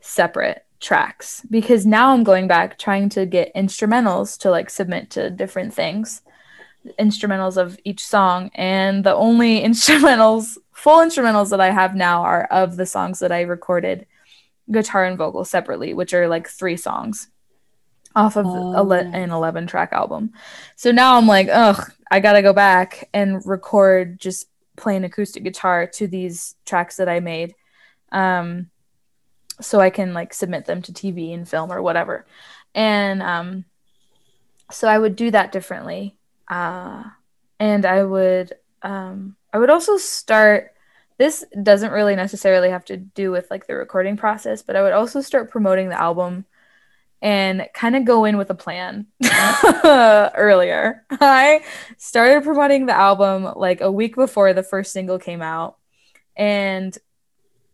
separate 0.00 0.64
tracks 0.80 1.42
because 1.50 1.86
now 1.86 2.12
I'm 2.12 2.24
going 2.24 2.48
back 2.48 2.78
trying 2.78 3.08
to 3.10 3.26
get 3.26 3.54
instrumentals 3.54 4.38
to 4.40 4.50
like 4.50 4.70
submit 4.70 5.10
to 5.10 5.30
different 5.30 5.74
things, 5.74 6.22
instrumentals 6.98 7.56
of 7.56 7.78
each 7.84 8.04
song. 8.04 8.50
And 8.54 9.04
the 9.04 9.14
only 9.14 9.60
instrumentals, 9.64 10.56
full 10.72 10.98
instrumentals 10.98 11.50
that 11.50 11.60
I 11.60 11.70
have 11.70 11.94
now 11.94 12.22
are 12.22 12.44
of 12.44 12.76
the 12.76 12.86
songs 12.86 13.18
that 13.20 13.32
I 13.32 13.42
recorded 13.42 14.06
guitar 14.70 15.04
and 15.04 15.18
vocal 15.18 15.44
separately, 15.44 15.94
which 15.94 16.14
are 16.14 16.28
like 16.28 16.48
three 16.48 16.76
songs 16.76 17.28
off 18.14 18.36
of 18.36 18.46
Oh, 18.46 18.72
ele- 18.74 19.04
nice. 19.04 19.14
an 19.14 19.30
11 19.30 19.66
track 19.66 19.92
album. 19.92 20.32
So 20.76 20.90
now 20.92 21.16
I'm 21.16 21.26
like, 21.26 21.48
ugh, 21.50 21.90
I 22.10 22.20
gotta 22.20 22.42
go 22.42 22.52
back 22.52 23.08
and 23.14 23.44
record 23.46 24.18
just 24.20 24.48
playing 24.76 25.04
acoustic 25.04 25.44
guitar 25.44 25.86
to 25.86 26.06
these 26.06 26.54
tracks 26.66 26.96
that 26.96 27.08
I 27.08 27.20
made. 27.20 27.54
Um, 28.10 28.70
so 29.60 29.80
I 29.80 29.90
can 29.90 30.12
like 30.12 30.34
submit 30.34 30.64
them 30.66 30.82
to 30.82 30.92
TV 30.92 31.32
and 31.34 31.48
film 31.48 31.72
or 31.72 31.80
whatever. 31.82 32.26
And 32.74 33.22
um, 33.22 33.64
so 34.70 34.88
I 34.88 34.98
would 34.98 35.16
do 35.16 35.30
that 35.30 35.52
differently. 35.52 36.16
Uh, 36.52 37.04
and 37.58 37.86
I 37.86 38.04
would 38.04 38.52
um, 38.82 39.36
I 39.54 39.58
would 39.58 39.70
also 39.70 39.96
start 39.96 40.74
this 41.16 41.44
doesn't 41.62 41.92
really 41.92 42.14
necessarily 42.14 42.68
have 42.68 42.84
to 42.86 42.98
do 42.98 43.30
with 43.30 43.50
like 43.50 43.66
the 43.66 43.74
recording 43.74 44.18
process, 44.18 44.60
but 44.60 44.76
I 44.76 44.82
would 44.82 44.92
also 44.92 45.22
start 45.22 45.50
promoting 45.50 45.88
the 45.88 45.98
album 45.98 46.44
and 47.22 47.66
kind 47.72 47.96
of 47.96 48.04
go 48.04 48.26
in 48.26 48.36
with 48.36 48.50
a 48.50 48.54
plan 48.54 49.06
earlier. 49.84 51.06
I 51.10 51.64
started 51.96 52.42
promoting 52.42 52.84
the 52.84 52.96
album 52.96 53.48
like 53.56 53.80
a 53.80 53.90
week 53.90 54.14
before 54.14 54.52
the 54.52 54.62
first 54.62 54.92
single 54.92 55.18
came 55.18 55.40
out. 55.40 55.78
And 56.36 56.96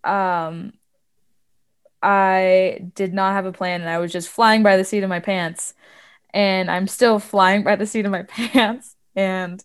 um 0.05 0.73
I 2.01 2.91
did 2.95 3.13
not 3.13 3.33
have 3.33 3.47
a 3.47 3.53
plan 3.53 3.81
and 3.81 3.91
I 3.91 3.99
was 3.99 4.13
just 4.13 4.29
flying 4.29 4.63
by 4.63 4.77
the 4.77 4.85
seat 4.85 5.03
of 5.03 5.09
my 5.11 5.19
pants. 5.19 5.75
And 6.35 6.71
I'm 6.71 6.87
still 6.89 7.19
flying 7.19 7.65
by 7.65 7.77
the 7.77 7.87
seat 7.87 8.07
of 8.07 8.13
my 8.13 8.23
pants 8.25 8.97
and 9.17 9.63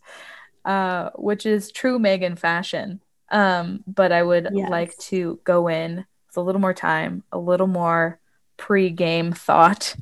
uh 0.65 1.09
which 1.15 1.45
is 1.45 1.71
true 1.71 1.99
Megan 1.99 2.35
fashion. 2.35 3.01
Um 3.31 3.83
but 3.87 4.11
I 4.11 4.23
would 4.23 4.49
Yes. 4.49 4.67
like 4.67 4.97
to 4.97 5.39
go 5.43 5.67
in 5.67 5.97
with 5.97 6.37
a 6.37 6.41
little 6.41 6.61
more 6.61 6.73
time, 6.73 7.23
a 7.31 7.37
little 7.39 7.67
more 7.67 8.19
pre-game 8.57 9.33
thought 9.33 9.95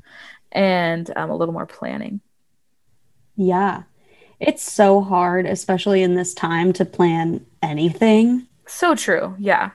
and 0.52 1.10
um, 1.17 1.30
a 1.32 1.36
little 1.38 1.54
more 1.54 1.65
planning. 1.67 2.21
Yeah. 3.36 3.84
It's 4.39 4.63
so 4.63 5.02
hard, 5.02 5.45
especially 5.45 6.04
in 6.04 6.15
this 6.15 6.34
time, 6.34 6.74
to 6.74 6.86
plan 6.86 7.45
anything. 7.62 8.47
So 8.67 8.95
true. 8.95 9.36
Yeah. 9.39 9.71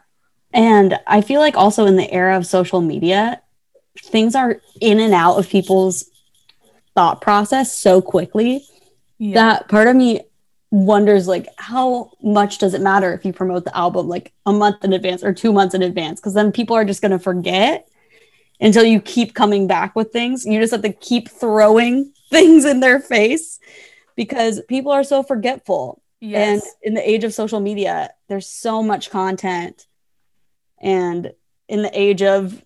And 0.53 0.99
I 1.07 1.21
feel 1.21 1.41
like 1.41 1.57
also 1.57 1.87
in 1.87 1.97
the 1.97 2.11
era 2.11 2.37
of 2.37 2.47
social 2.47 2.81
media, 2.81 3.43
things 3.99 4.35
are 4.35 4.61
in 4.81 5.01
and 5.01 5.15
out 5.15 5.39
of 5.39 5.49
people's 5.49 6.05
thought 6.97 7.21
process 7.21 7.73
so 7.73 8.03
quickly 8.03 8.65
Yeah. 9.19 9.35
that 9.35 9.69
part 9.69 9.87
of 9.87 9.95
me 9.95 10.23
wonders 10.73 11.29
like 11.29 11.47
how 11.59 12.11
much 12.21 12.59
does 12.59 12.75
it 12.75 12.81
matter 12.81 13.15
if 13.15 13.25
you 13.25 13.33
promote 13.33 13.65
the 13.65 13.77
album 13.77 14.09
like 14.09 14.33
a 14.47 14.53
month 14.53 14.85
in 14.85 14.93
advance 14.93 15.23
or 15.23 15.33
two 15.33 15.53
months 15.53 15.75
in 15.77 15.83
advance 15.83 16.19
because 16.21 16.35
then 16.35 16.51
people 16.51 16.75
are 16.75 16.85
just 16.85 17.01
going 17.01 17.13
to 17.13 17.19
forget 17.21 17.89
until 18.61 18.85
you 18.85 19.01
keep 19.01 19.35
coming 19.35 19.69
back 19.69 19.95
with 19.95 20.11
things 20.11 20.45
you 20.45 20.59
just 20.59 20.73
have 20.73 20.83
to 20.83 20.93
keep 20.93 21.29
throwing 21.29 22.13
things 22.31 22.65
in 22.65 22.81
their 22.81 22.99
face 22.99 23.61
because 24.17 24.61
people 24.69 24.91
are 24.91 25.05
so 25.05 25.23
forgetful 25.23 26.03
yes. 26.21 26.63
and 26.63 26.73
in 26.83 26.95
the 26.95 27.09
age 27.09 27.25
of 27.25 27.35
social 27.35 27.61
media, 27.61 28.11
there's 28.29 28.49
so 28.49 28.83
much 28.83 29.11
content. 29.11 29.87
And 30.81 31.33
in 31.69 31.83
the 31.83 31.99
age 31.99 32.23
of 32.23 32.65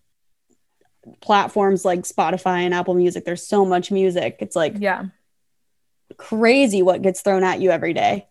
platforms 1.21 1.85
like 1.85 2.01
Spotify 2.01 2.61
and 2.61 2.75
Apple 2.75 2.95
Music, 2.95 3.25
there's 3.25 3.47
so 3.47 3.65
much 3.65 3.91
music. 3.91 4.37
It's 4.41 4.57
like 4.57 4.75
yeah. 4.79 5.07
crazy 6.17 6.83
what 6.83 7.03
gets 7.03 7.23
thrown 7.23 7.45
at 7.45 7.61
you 7.61 7.71
every 7.71 7.93
day. 7.93 8.29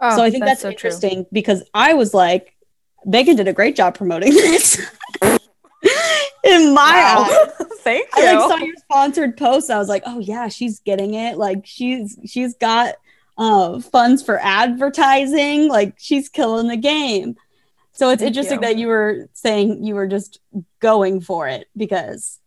Oh, 0.00 0.16
so 0.16 0.22
I 0.22 0.30
think 0.30 0.44
that's, 0.44 0.60
so 0.60 0.68
true. 0.68 0.90
interesting 0.90 1.26
because 1.32 1.68
I 1.74 1.94
was 1.94 2.14
like, 2.14 2.56
Megan 3.04 3.36
did 3.36 3.48
a 3.48 3.52
great 3.52 3.76
job 3.76 3.96
promoting 3.96 4.32
this. 4.34 4.78
in 6.44 6.74
my 6.74 6.80
eyes. 6.82 7.48
Wow. 7.58 7.66
Thank 7.80 8.08
you. 8.16 8.24
I 8.24 8.32
like 8.34 8.50
saw 8.50 8.64
your 8.64 8.76
sponsored 8.76 9.36
post. 9.36 9.70
I 9.70 9.78
was 9.78 9.88
like, 9.88 10.02
oh 10.06 10.18
yeah, 10.18 10.48
she's 10.48 10.80
getting 10.80 11.14
it. 11.14 11.36
Like 11.36 11.62
she's 11.64 12.18
she's 12.26 12.54
got 12.54 12.96
uh, 13.36 13.80
funds 13.80 14.22
for 14.22 14.38
advertising. 14.40 15.68
Like 15.68 15.94
she's 15.98 16.28
killing 16.28 16.68
the 16.68 16.76
game. 16.76 17.36
So 17.98 18.10
it's 18.10 18.20
Thank 18.22 18.28
interesting 18.28 18.62
you. 18.62 18.68
that 18.68 18.76
you 18.78 18.86
were 18.86 19.28
saying 19.32 19.82
you 19.82 19.96
were 19.96 20.06
just 20.06 20.38
going 20.78 21.20
for 21.20 21.48
it 21.48 21.66
because, 21.76 22.38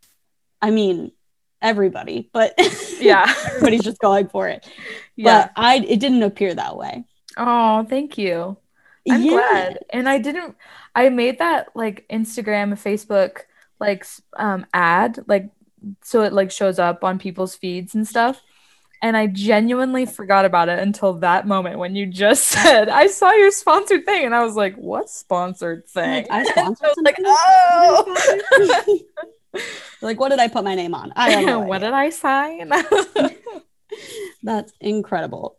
I 0.62 0.70
mean, 0.70 1.12
everybody, 1.60 2.30
but 2.32 2.54
yeah. 2.98 3.30
everybody's 3.48 3.82
just 3.84 4.00
going 4.00 4.28
for 4.28 4.48
it. 4.48 4.66
yeah. 5.14 5.48
But 5.48 5.52
I 5.56 5.76
it 5.76 6.00
didn't 6.00 6.22
appear 6.22 6.54
that 6.54 6.78
way. 6.78 7.04
Oh, 7.36 7.84
thank 7.84 8.16
you. 8.16 8.56
I'm 9.06 9.20
Yeah. 9.22 9.30
glad. 9.30 9.78
And 9.90 10.08
I 10.08 10.16
didn't 10.16 10.56
I 10.94 11.10
made 11.10 11.38
that 11.40 11.68
like 11.74 12.06
Instagram, 12.08 12.72
Facebook 12.72 13.40
like 13.78 14.06
um 14.38 14.64
ad 14.72 15.22
like 15.26 15.50
so 16.02 16.22
it 16.22 16.32
like 16.32 16.50
shows 16.50 16.78
up 16.78 17.04
on 17.04 17.18
people's 17.18 17.54
feeds 17.54 17.94
and 17.94 18.08
stuff. 18.08 18.40
And 19.02 19.16
I 19.16 19.26
genuinely 19.26 20.06
forgot 20.06 20.44
about 20.44 20.68
it 20.68 20.78
until 20.78 21.14
that 21.14 21.44
moment 21.46 21.78
when 21.78 21.96
you 21.96 22.06
just 22.06 22.44
said, 22.48 22.88
I 22.88 23.08
saw 23.08 23.32
your 23.32 23.50
sponsored 23.50 24.06
thing. 24.06 24.24
And 24.24 24.34
I 24.34 24.44
was 24.44 24.54
like, 24.54 24.76
what 24.76 25.10
sponsored 25.10 25.88
thing? 25.88 26.26
Like, 26.28 26.30
I 26.30 26.44
sponsored 26.52 26.86
I 26.86 26.88
was 26.88 26.98
like, 27.04 27.16
oh, 27.24 29.00
like 30.02 30.20
what 30.20 30.28
did 30.28 30.38
I 30.38 30.46
put 30.46 30.62
my 30.62 30.76
name 30.76 30.94
on? 30.94 31.12
I 31.16 31.32
don't 31.32 31.46
know. 31.46 31.60
what 31.60 31.80
did 31.80 31.92
I 31.92 32.10
sign? 32.10 32.72
That's 34.42 34.72
incredible. 34.80 35.58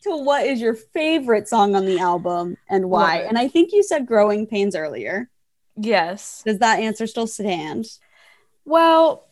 So, 0.00 0.16
what 0.16 0.46
is 0.46 0.60
your 0.60 0.74
favorite 0.74 1.48
song 1.48 1.74
on 1.74 1.86
the 1.86 1.98
album 1.98 2.56
and 2.68 2.90
why? 2.90 3.18
And 3.20 3.38
I 3.38 3.48
think 3.48 3.72
you 3.72 3.82
said 3.82 4.06
Growing 4.06 4.46
Pains 4.46 4.76
earlier. 4.76 5.30
yes. 5.76 6.42
Does 6.44 6.58
that 6.58 6.78
answer 6.78 7.06
still 7.06 7.26
stand? 7.26 7.86
Well, 8.64 9.26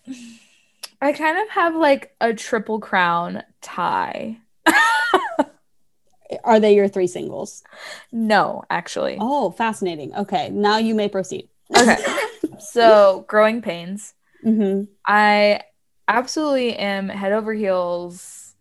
I 1.00 1.12
kind 1.12 1.38
of 1.38 1.48
have 1.50 1.74
like 1.74 2.14
a 2.20 2.32
triple 2.32 2.80
crown 2.80 3.42
tie. 3.62 4.38
Are 6.44 6.60
they 6.60 6.74
your 6.74 6.88
three 6.88 7.06
singles? 7.06 7.62
No, 8.10 8.64
actually. 8.70 9.18
Oh, 9.20 9.50
fascinating. 9.50 10.14
Okay, 10.14 10.50
now 10.50 10.78
you 10.78 10.94
may 10.94 11.08
proceed. 11.08 11.48
Okay. 11.76 11.98
so, 12.58 13.24
Growing 13.28 13.62
Pains. 13.62 14.14
hmm 14.42 14.84
I 15.06 15.60
absolutely 16.08 16.76
am 16.76 17.08
head 17.08 17.32
over 17.32 17.54
heels 17.54 18.54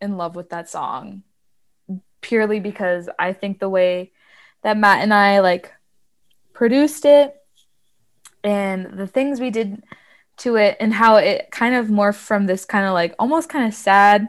in 0.00 0.16
love 0.16 0.36
with 0.36 0.50
that 0.50 0.68
song 0.68 1.22
purely 2.22 2.60
because 2.60 3.08
I 3.18 3.34
think 3.34 3.58
the 3.58 3.68
way 3.68 4.12
that 4.62 4.78
Matt 4.78 5.02
and 5.02 5.12
I 5.12 5.40
like 5.40 5.70
produced 6.54 7.04
it 7.04 7.34
and 8.42 8.98
the 8.98 9.06
things 9.06 9.40
we 9.40 9.50
did 9.50 9.82
to 10.42 10.56
it 10.56 10.76
and 10.80 10.92
how 10.92 11.16
it 11.16 11.50
kind 11.50 11.74
of 11.74 11.86
morphed 11.86 12.16
from 12.16 12.46
this 12.46 12.64
kind 12.64 12.86
of 12.86 12.92
like 12.92 13.14
almost 13.18 13.48
kind 13.48 13.66
of 13.66 13.74
sad 13.74 14.28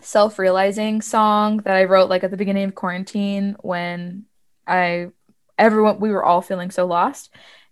self-realizing 0.00 1.02
song 1.02 1.58
that 1.58 1.76
I 1.76 1.84
wrote 1.84 2.08
like 2.08 2.24
at 2.24 2.30
the 2.30 2.36
beginning 2.36 2.64
of 2.64 2.74
quarantine 2.74 3.56
when 3.60 4.24
I 4.66 5.08
everyone 5.58 5.98
we 6.00 6.10
were 6.10 6.24
all 6.24 6.40
feeling 6.40 6.70
so 6.70 6.86
lost. 6.86 7.30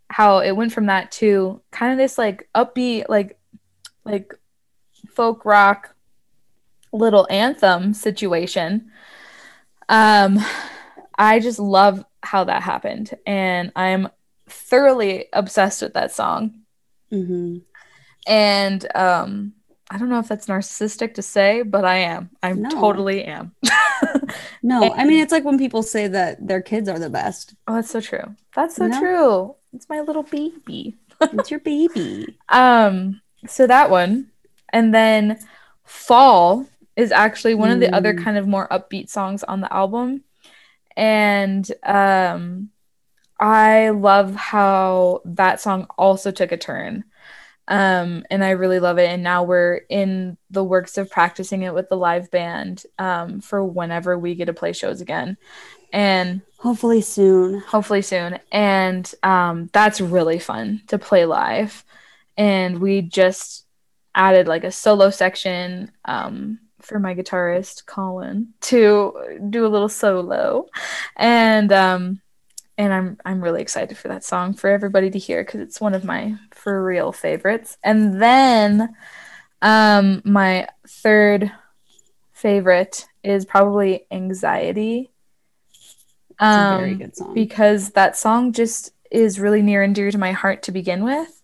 How 0.08 0.38
it 0.38 0.52
went 0.52 0.72
from 0.72 0.86
that 0.86 1.12
to 1.12 1.62
kind 1.70 1.92
of 1.92 1.98
this 1.98 2.18
like 2.18 2.48
upbeat 2.54 3.08
like 3.08 3.38
like 4.04 4.34
folk 5.08 5.44
rock 5.44 5.94
little 6.92 7.26
anthem 7.30 7.94
situation. 7.94 8.90
Um 9.88 10.38
i 11.18 11.38
just 11.38 11.58
love 11.58 12.04
how 12.22 12.44
that 12.44 12.62
happened 12.62 13.16
and 13.26 13.72
i'm 13.74 14.08
thoroughly 14.48 15.26
obsessed 15.32 15.82
with 15.82 15.94
that 15.94 16.12
song 16.12 16.60
hmm 17.10 17.58
and 18.26 18.86
um 18.96 19.52
i 19.90 19.98
don't 19.98 20.08
know 20.08 20.18
if 20.18 20.28
that's 20.28 20.46
narcissistic 20.46 21.14
to 21.14 21.22
say 21.22 21.62
but 21.62 21.84
i 21.84 21.96
am 21.96 22.30
i 22.42 22.52
No. 22.52 22.70
totally 22.70 23.24
am 23.24 23.54
No, 24.62 24.92
I 24.92 25.04
mean, 25.04 25.22
it's 25.22 25.32
like 25.32 25.44
when 25.44 25.58
people 25.58 25.82
say 25.82 26.08
that 26.08 26.44
their 26.46 26.60
kids 26.60 26.88
are 26.88 26.98
the 26.98 27.10
best. 27.10 27.54
oh 27.68 27.74
that's 27.74 27.90
so 27.90 28.00
true 28.00 28.34
that's 28.54 28.76
so 28.76 28.88
know? 28.88 28.98
true 28.98 29.54
it's 29.72 29.88
my 29.88 30.00
little 30.00 30.22
baby 30.22 30.96
It's 31.32 31.50
your 31.50 31.60
baby. 31.60 32.36
Um, 32.50 33.22
so 33.46 33.66
that 33.66 33.88
one, 33.90 34.30
and 34.72 34.94
then 34.94 35.38
Fall 35.84 36.66
is 36.94 37.10
actually 37.10 37.54
one 37.54 37.70
of 37.70 37.80
the 37.80 37.94
other 37.94 38.12
Mm. 38.12 38.22
kind 38.24 38.36
of 38.38 38.46
more 38.46 38.68
upbeat 38.68 39.08
songs 39.08 39.42
on 39.42 39.60
the 39.62 39.72
album. 39.72 40.24
And 40.96 41.70
um, 41.84 42.70
I 43.38 43.90
love 43.90 44.34
how 44.34 45.22
that 45.24 45.60
song 45.60 45.86
also 45.98 46.30
took 46.30 46.52
a 46.52 46.56
turn. 46.56 47.04
Um, 47.68 48.24
and 48.30 48.44
I 48.44 48.50
really 48.50 48.78
love 48.78 48.98
it. 48.98 49.08
And 49.08 49.22
now 49.22 49.42
we're 49.42 49.80
in 49.88 50.36
the 50.50 50.62
works 50.62 50.98
of 50.98 51.10
practicing 51.10 51.62
it 51.62 51.74
with 51.74 51.88
the 51.88 51.96
live 51.96 52.30
band 52.30 52.84
um, 52.98 53.40
for 53.40 53.64
whenever 53.64 54.16
we 54.16 54.36
get 54.36 54.44
to 54.46 54.52
play 54.52 54.72
shows 54.72 55.00
again. 55.00 55.36
And 55.92 56.42
Hopefully 56.58 57.00
soon. 57.00 57.60
hopefully 57.60 58.02
soon. 58.02 58.38
And 58.52 59.12
um, 59.22 59.68
that's 59.72 60.00
really 60.00 60.38
fun 60.38 60.82
to 60.86 60.98
play 60.98 61.26
live. 61.26 61.84
And 62.36 62.80
we 62.80 63.02
just 63.02 63.66
added 64.14 64.48
like 64.48 64.64
a 64.64 64.72
solo 64.72 65.10
section 65.10 65.90
um, 66.04 66.58
for 66.80 66.98
my 66.98 67.14
guitarist 67.14 67.86
Colin 67.86 68.54
to 68.62 69.40
do 69.50 69.66
a 69.66 69.68
little 69.68 69.88
solo, 69.88 70.66
and 71.16 71.72
um, 71.72 72.20
and 72.78 72.92
I'm 72.92 73.18
I'm 73.24 73.42
really 73.42 73.62
excited 73.62 73.96
for 73.96 74.08
that 74.08 74.24
song 74.24 74.54
for 74.54 74.68
everybody 74.68 75.10
to 75.10 75.18
hear 75.18 75.42
because 75.44 75.60
it's 75.60 75.80
one 75.80 75.94
of 75.94 76.04
my 76.04 76.36
for 76.52 76.84
real 76.84 77.12
favorites. 77.12 77.78
And 77.82 78.20
then 78.22 78.94
um, 79.62 80.22
my 80.24 80.68
third 80.86 81.50
favorite 82.32 83.06
is 83.22 83.44
probably 83.44 84.06
Anxiety. 84.10 85.10
It's 86.30 86.56
a 86.56 86.64
very 86.64 86.92
Um, 86.92 86.98
good 86.98 87.16
song. 87.16 87.34
because 87.34 87.90
that 87.90 88.16
song 88.16 88.52
just 88.52 88.92
is 89.10 89.40
really 89.40 89.62
near 89.62 89.82
and 89.82 89.94
dear 89.94 90.10
to 90.10 90.18
my 90.18 90.32
heart 90.32 90.62
to 90.64 90.72
begin 90.72 91.02
with. 91.04 91.42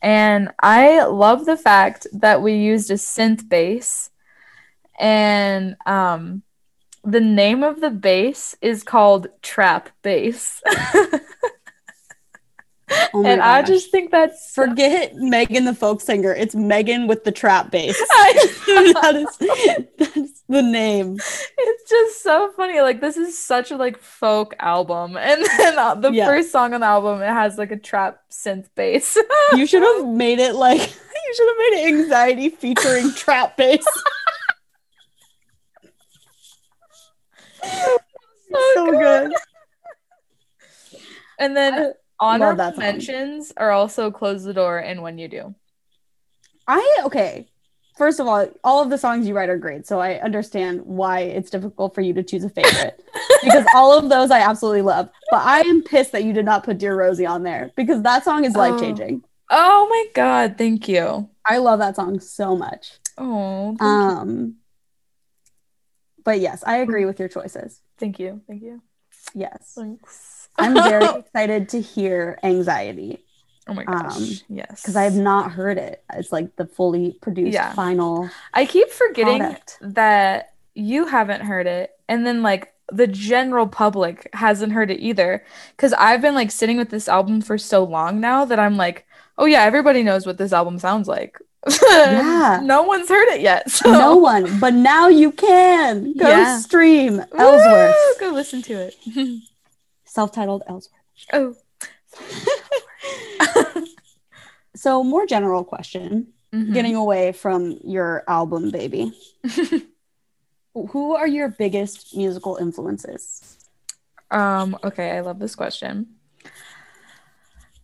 And 0.00 0.50
I 0.62 1.02
love 1.04 1.44
the 1.44 1.58
fact 1.58 2.06
that 2.12 2.40
we 2.40 2.54
used 2.54 2.90
a 2.90 2.94
synth 2.94 3.48
bass. 3.48 4.10
And 4.98 5.76
um, 5.86 6.42
the 7.04 7.20
name 7.20 7.62
of 7.62 7.80
the 7.80 7.90
bass 7.90 8.56
is 8.60 8.82
called 8.82 9.28
Trap 9.42 9.88
Bass. 10.02 10.60
oh 13.14 13.24
and 13.24 13.40
I 13.40 13.62
just 13.62 13.90
think 13.90 14.10
that's 14.10 14.52
forget 14.54 15.14
Megan 15.14 15.64
the 15.64 15.74
folk 15.74 16.00
singer. 16.00 16.32
It's 16.34 16.54
Megan 16.54 17.06
with 17.06 17.24
the 17.24 17.32
trap 17.32 17.70
bass. 17.70 17.96
That 18.70 19.16
is 19.16 19.38
that's 19.98 20.42
the 20.48 20.62
name. 20.62 21.16
it's 21.58 21.90
just 21.90 22.22
so 22.22 22.52
funny. 22.56 22.80
Like 22.80 23.00
this 23.00 23.16
is 23.16 23.38
such 23.38 23.70
a 23.70 23.76
like 23.76 23.98
folk 23.98 24.54
album, 24.58 25.16
and 25.16 25.44
then 25.58 25.78
uh, 25.78 25.94
the 25.94 26.10
Yeah. 26.12 26.26
first 26.26 26.50
song 26.52 26.74
on 26.74 26.80
the 26.80 26.86
album 26.86 27.22
it 27.22 27.28
has 27.28 27.56
like 27.58 27.70
a 27.72 27.76
trap 27.78 28.20
synth 28.30 28.66
bass. 28.74 29.16
You 29.54 29.66
should 29.66 29.82
have 29.82 30.06
made 30.06 30.38
it 30.38 30.54
like 30.54 30.80
you 30.80 31.34
should 31.34 31.48
have 31.48 31.58
made 31.58 31.78
it 31.80 31.88
anxiety 32.00 32.48
featuring 32.50 33.12
trap 33.14 33.56
bass. 33.56 33.84
so 38.74 38.90
good. 38.90 39.32
And 41.40 41.56
then 41.56 41.94
honorable 42.20 42.72
mentions 42.76 43.52
are 43.56 43.72
also 43.72 44.10
close 44.12 44.44
the 44.44 44.54
door 44.54 44.78
and 44.78 45.02
when 45.02 45.18
you 45.18 45.26
do. 45.26 45.54
I 46.68 46.98
okay. 47.04 47.48
First 47.96 48.20
of 48.20 48.26
all, 48.26 48.48
all 48.62 48.82
of 48.82 48.88
the 48.88 48.96
songs 48.96 49.26
you 49.26 49.34
write 49.34 49.48
are 49.50 49.58
great, 49.58 49.86
so 49.86 49.98
I 50.00 50.20
understand 50.20 50.82
why 50.84 51.20
it's 51.20 51.50
difficult 51.50 51.94
for 51.94 52.00
you 52.00 52.14
to 52.14 52.22
choose 52.22 52.44
a 52.44 52.48
favorite 52.48 53.02
because 53.42 53.66
all 53.74 53.98
of 53.98 54.08
those 54.08 54.30
I 54.30 54.40
absolutely 54.40 54.82
love. 54.82 55.10
But 55.30 55.44
I 55.44 55.60
am 55.62 55.82
pissed 55.82 56.12
that 56.12 56.24
you 56.24 56.32
did 56.32 56.44
not 56.44 56.62
put 56.64 56.78
Dear 56.78 56.96
Rosie 56.96 57.26
on 57.26 57.42
there 57.42 57.72
because 57.76 58.02
that 58.02 58.22
song 58.24 58.44
is 58.44 58.54
Oh. 58.54 58.58
life 58.58 58.78
changing. 58.78 59.24
Oh 59.50 59.86
my 59.90 60.06
god, 60.14 60.56
thank 60.56 60.88
you. 60.88 61.28
I 61.44 61.58
love 61.58 61.80
that 61.80 61.96
song 61.96 62.20
so 62.20 62.56
much. 62.56 62.92
Oh, 63.18 63.76
thank, 63.78 63.80
you. 63.80 63.86
Um, 63.86 64.54
but 66.24 66.38
yes, 66.38 66.62
I 66.64 66.78
agree 66.78 67.04
with 67.04 67.18
your 67.18 67.28
choices. 67.28 67.80
thank 67.98 68.18
you. 68.20 68.40
Thank 68.46 68.62
you. 68.62 68.82
Yes, 69.34 69.72
Thanks. 69.76 70.39
I'm 70.60 70.74
very 70.74 71.18
excited 71.20 71.68
to 71.70 71.80
hear 71.80 72.38
Anxiety 72.42 73.24
Oh 73.68 73.74
my 73.74 73.84
gosh. 73.84 74.16
um, 74.16 74.24
yes. 74.48 74.82
because 74.82 74.96
I 74.96 75.04
have 75.04 75.14
not 75.16 75.52
heard 75.52 75.78
it. 75.78 76.02
It's 76.14 76.32
like 76.32 76.56
the 76.56 76.66
fully 76.66 77.16
produced 77.20 77.54
Yeah. 77.54 77.72
final 77.74 78.28
I 78.52 78.66
keep 78.66 78.88
forgetting 78.90 79.38
product. 79.38 79.78
that 79.80 80.54
you 80.74 81.06
haven't 81.06 81.42
heard 81.42 81.66
it 81.66 81.90
and 82.08 82.26
then 82.26 82.42
like 82.42 82.72
the 82.92 83.06
general 83.06 83.68
public 83.68 84.28
hasn't 84.32 84.72
heard 84.72 84.90
it 84.90 84.98
either 85.00 85.44
cuz 85.76 85.92
I've 85.92 86.20
been 86.22 86.34
like 86.34 86.50
sitting 86.50 86.76
with 86.78 86.90
this 86.90 87.08
album 87.08 87.40
for 87.42 87.56
so 87.58 87.84
long 87.84 88.18
now 88.20 88.44
that 88.44 88.58
I'm 88.58 88.76
like, 88.76 89.06
"Oh 89.38 89.44
yeah, 89.46 89.62
everybody 89.62 90.02
knows 90.02 90.26
what 90.26 90.38
this 90.38 90.52
album 90.52 90.78
sounds 90.80 91.06
like." 91.06 91.38
Yeah. 91.88 92.58
no 92.64 92.82
one's 92.82 93.08
heard 93.08 93.28
it 93.28 93.42
yet. 93.42 93.70
So 93.70 93.92
No 93.92 94.16
one, 94.16 94.58
but 94.58 94.74
now 94.74 95.06
you 95.08 95.30
can 95.30 96.14
go 96.16 96.28
Yeah. 96.28 96.58
stream 96.58 97.22
Ellsworth, 97.38 97.94
Woo! 97.94 98.14
Go 98.28 98.34
listen 98.34 98.62
to 98.62 98.72
it. 98.74 98.96
self-titled 100.10 100.62
Ellsworth. 100.66 101.00
oh. 101.32 101.54
So, 104.76 105.02
more 105.04 105.26
general 105.26 105.64
question, 105.64 106.28
Mhm. 106.54 106.72
getting 106.72 106.94
away 106.94 107.32
from 107.32 107.78
your 107.84 108.22
album, 108.28 108.70
baby. 108.70 109.12
Who 110.74 111.14
are 111.16 111.26
your 111.26 111.48
biggest 111.48 112.16
musical 112.16 112.56
influences? 112.56 113.58
Um, 114.30 114.78
okay, 114.84 115.10
I 115.10 115.20
love 115.20 115.38
this 115.38 115.54
question. 115.56 116.06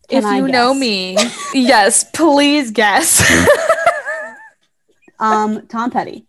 Can 0.07 0.19
if 0.19 0.25
I 0.25 0.37
you 0.37 0.47
know 0.47 0.73
me, 0.73 1.17
yes, 1.53 2.03
please 2.03 2.71
guess. 2.71 3.21
Um, 5.19 5.65
Tom 5.67 5.89
Petty 5.89 6.27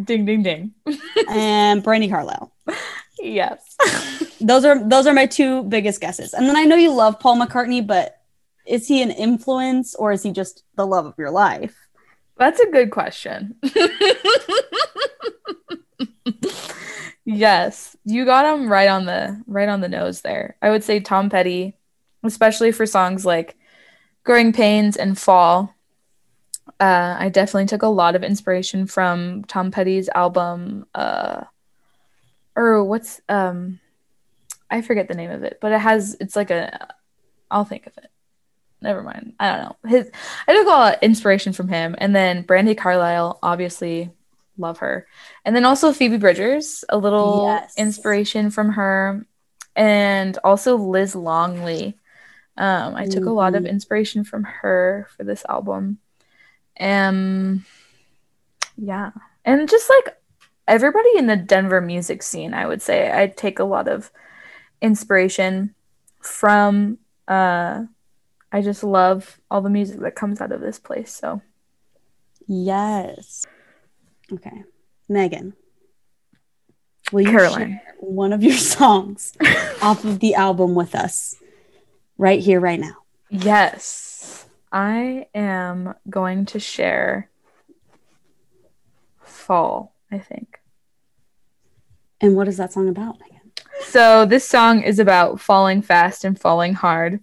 ding 0.00 0.24
ding 0.24 0.44
ding. 0.44 0.72
and 1.28 1.82
Brandi 1.82 2.08
Carlile. 2.08 2.52
Yes. 3.24 3.76
Those 4.40 4.66
are 4.66 4.86
those 4.86 5.06
are 5.06 5.14
my 5.14 5.24
two 5.24 5.62
biggest 5.62 6.00
guesses. 6.02 6.34
And 6.34 6.46
then 6.46 6.56
I 6.56 6.64
know 6.64 6.76
you 6.76 6.92
love 6.92 7.18
Paul 7.18 7.38
McCartney, 7.38 7.86
but 7.86 8.20
is 8.66 8.86
he 8.86 9.00
an 9.00 9.10
influence 9.10 9.94
or 9.94 10.12
is 10.12 10.22
he 10.22 10.32
just 10.32 10.64
the 10.74 10.86
love 10.86 11.06
of 11.06 11.14
your 11.16 11.30
life? 11.30 11.74
That's 12.36 12.60
a 12.60 12.70
good 12.70 12.90
question. 12.90 13.54
yes, 17.24 17.96
you 18.04 18.26
got 18.26 18.54
him 18.54 18.68
right 18.68 18.88
on 18.88 19.06
the 19.06 19.40
right 19.46 19.68
on 19.68 19.80
the 19.80 19.88
nose 19.88 20.20
there. 20.20 20.56
I 20.60 20.68
would 20.68 20.84
say 20.84 21.00
Tom 21.00 21.30
Petty, 21.30 21.74
especially 22.22 22.70
for 22.70 22.84
songs 22.84 23.24
like 23.24 23.56
Growing 24.24 24.52
Pains 24.52 24.98
and 24.98 25.18
Fall. 25.18 25.74
Uh, 26.78 27.16
I 27.18 27.30
definitely 27.30 27.66
took 27.66 27.82
a 27.82 27.86
lot 27.86 28.14
of 28.14 28.22
inspiration 28.22 28.86
from 28.86 29.44
Tom 29.44 29.70
Petty's 29.70 30.10
album 30.10 30.84
uh 30.94 31.44
or 32.56 32.84
what's 32.84 33.20
um 33.28 33.80
I 34.70 34.82
forget 34.82 35.08
the 35.08 35.14
name 35.14 35.30
of 35.30 35.44
it, 35.44 35.58
but 35.60 35.72
it 35.72 35.80
has 35.80 36.16
it's 36.20 36.36
like 36.36 36.50
a 36.50 36.94
I'll 37.50 37.64
think 37.64 37.86
of 37.86 37.96
it. 37.98 38.10
Never 38.80 39.02
mind. 39.02 39.34
I 39.38 39.50
don't 39.50 39.62
know. 39.84 39.88
His 39.90 40.10
I 40.46 40.54
took 40.54 40.66
a 40.66 40.70
lot 40.70 40.94
of 40.96 41.02
inspiration 41.02 41.52
from 41.52 41.68
him. 41.68 41.94
And 41.98 42.14
then 42.14 42.44
Brandi 42.44 42.76
Carlile, 42.76 43.38
obviously, 43.42 44.10
love 44.58 44.78
her. 44.78 45.06
And 45.44 45.54
then 45.56 45.64
also 45.64 45.92
Phoebe 45.92 46.18
Bridgers, 46.18 46.84
a 46.88 46.98
little 46.98 47.42
Yes. 47.44 47.74
inspiration 47.78 48.50
from 48.50 48.72
her. 48.72 49.26
And 49.76 50.38
also 50.44 50.76
Liz 50.76 51.14
Longley. 51.14 51.98
Um, 52.56 52.94
I 52.94 53.06
took 53.06 53.26
a 53.26 53.30
lot 53.30 53.54
of 53.54 53.66
inspiration 53.66 54.22
from 54.24 54.44
her 54.44 55.08
for 55.16 55.24
this 55.24 55.44
album. 55.48 55.98
Um, 56.78 57.64
yeah. 58.76 59.10
And 59.44 59.68
just 59.68 59.90
like 59.90 60.16
everybody 60.66 61.10
in 61.16 61.26
the 61.26 61.36
Denver 61.36 61.80
music 61.80 62.22
scene, 62.22 62.54
I 62.54 62.66
would 62.66 62.82
say 62.82 63.10
I 63.12 63.26
take 63.28 63.58
a 63.58 63.64
lot 63.64 63.88
of 63.88 64.10
inspiration 64.80 65.74
from 66.20 66.98
uh 67.28 67.84
I 68.52 68.62
just 68.62 68.84
love 68.84 69.40
all 69.50 69.60
the 69.62 69.70
music 69.70 70.00
that 70.00 70.14
comes 70.14 70.40
out 70.40 70.52
of 70.52 70.60
this 70.60 70.78
place. 70.78 71.12
So 71.12 71.42
Yes. 72.46 73.46
Okay. 74.32 74.62
Megan. 75.08 75.54
Will 77.12 77.22
you 77.22 77.30
Caroline. 77.30 77.80
share 77.80 77.94
one 78.00 78.32
of 78.32 78.42
your 78.42 78.56
songs 78.56 79.32
off 79.82 80.04
of 80.04 80.20
the 80.20 80.34
album 80.34 80.74
with 80.74 80.94
us 80.94 81.36
right 82.18 82.40
here, 82.40 82.60
right 82.60 82.80
now? 82.80 82.96
yes, 83.30 84.46
I 84.72 85.26
am 85.34 85.94
going 86.08 86.46
to 86.46 86.58
share 86.60 87.30
Fall, 89.20 89.93
I 90.10 90.18
think. 90.18 90.60
And 92.20 92.36
what 92.36 92.48
is 92.48 92.56
that 92.56 92.72
song 92.72 92.88
about? 92.88 93.16
So 93.86 94.24
this 94.24 94.48
song 94.48 94.82
is 94.82 94.98
about 94.98 95.40
falling 95.40 95.82
fast 95.82 96.24
and 96.24 96.38
falling 96.40 96.74
hard. 96.74 97.20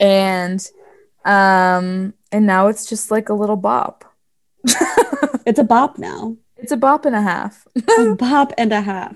And 0.00 0.66
um 1.24 2.14
and 2.32 2.46
now 2.46 2.68
it's 2.68 2.86
just 2.88 3.10
like 3.10 3.28
a 3.28 3.34
little 3.34 3.56
bop. 3.56 4.04
It's 5.46 5.58
a 5.58 5.64
bop 5.64 5.98
now. 5.98 6.38
it's 6.56 6.72
a 6.72 6.76
bop 6.76 7.04
and 7.04 7.14
a 7.14 7.20
half. 7.20 7.66
a 7.76 8.14
bop 8.18 8.52
and 8.56 8.72
a 8.72 8.80
half. 8.80 9.14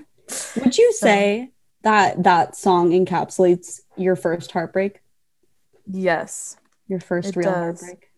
Would 0.57 0.77
you 0.77 0.93
say 0.93 1.49
that 1.81 2.21
that 2.21 2.55
song 2.55 2.91
encapsulates 2.91 3.81
your 3.97 4.15
first 4.15 4.51
heartbreak? 4.51 5.01
yes. 5.91 6.55
Your 6.87 6.99
first 6.99 7.29
It 7.29 7.35
real 7.37 7.49
does. 7.51 7.81
heartbreak? 7.81 8.09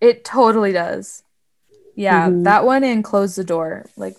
It 0.00 0.24
totally 0.24 0.70
does. 0.72 1.24
Yeah, 2.00 2.30
Mhm. 2.30 2.44
that 2.44 2.64
one 2.64 2.82
and 2.82 3.04
Close 3.04 3.34
the 3.36 3.44
Door. 3.44 3.84
Like, 3.96 4.16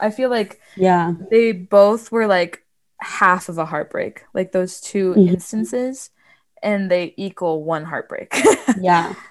I 0.00 0.08
feel 0.10 0.30
like 0.30 0.60
Yeah. 0.76 1.12
they 1.30 1.52
both 1.52 2.10
were 2.10 2.26
like 2.26 2.64
half 3.00 3.48
of 3.50 3.58
a 3.58 3.66
heartbreak, 3.66 4.24
like 4.32 4.52
those 4.52 4.80
2 4.80 5.12
Mhm. 5.12 5.28
instances, 5.36 6.10
and 6.62 6.90
they 6.90 7.12
equal 7.16 7.62
one 7.62 7.84
heartbreak. 7.84 8.32
Yeah. 8.80 9.12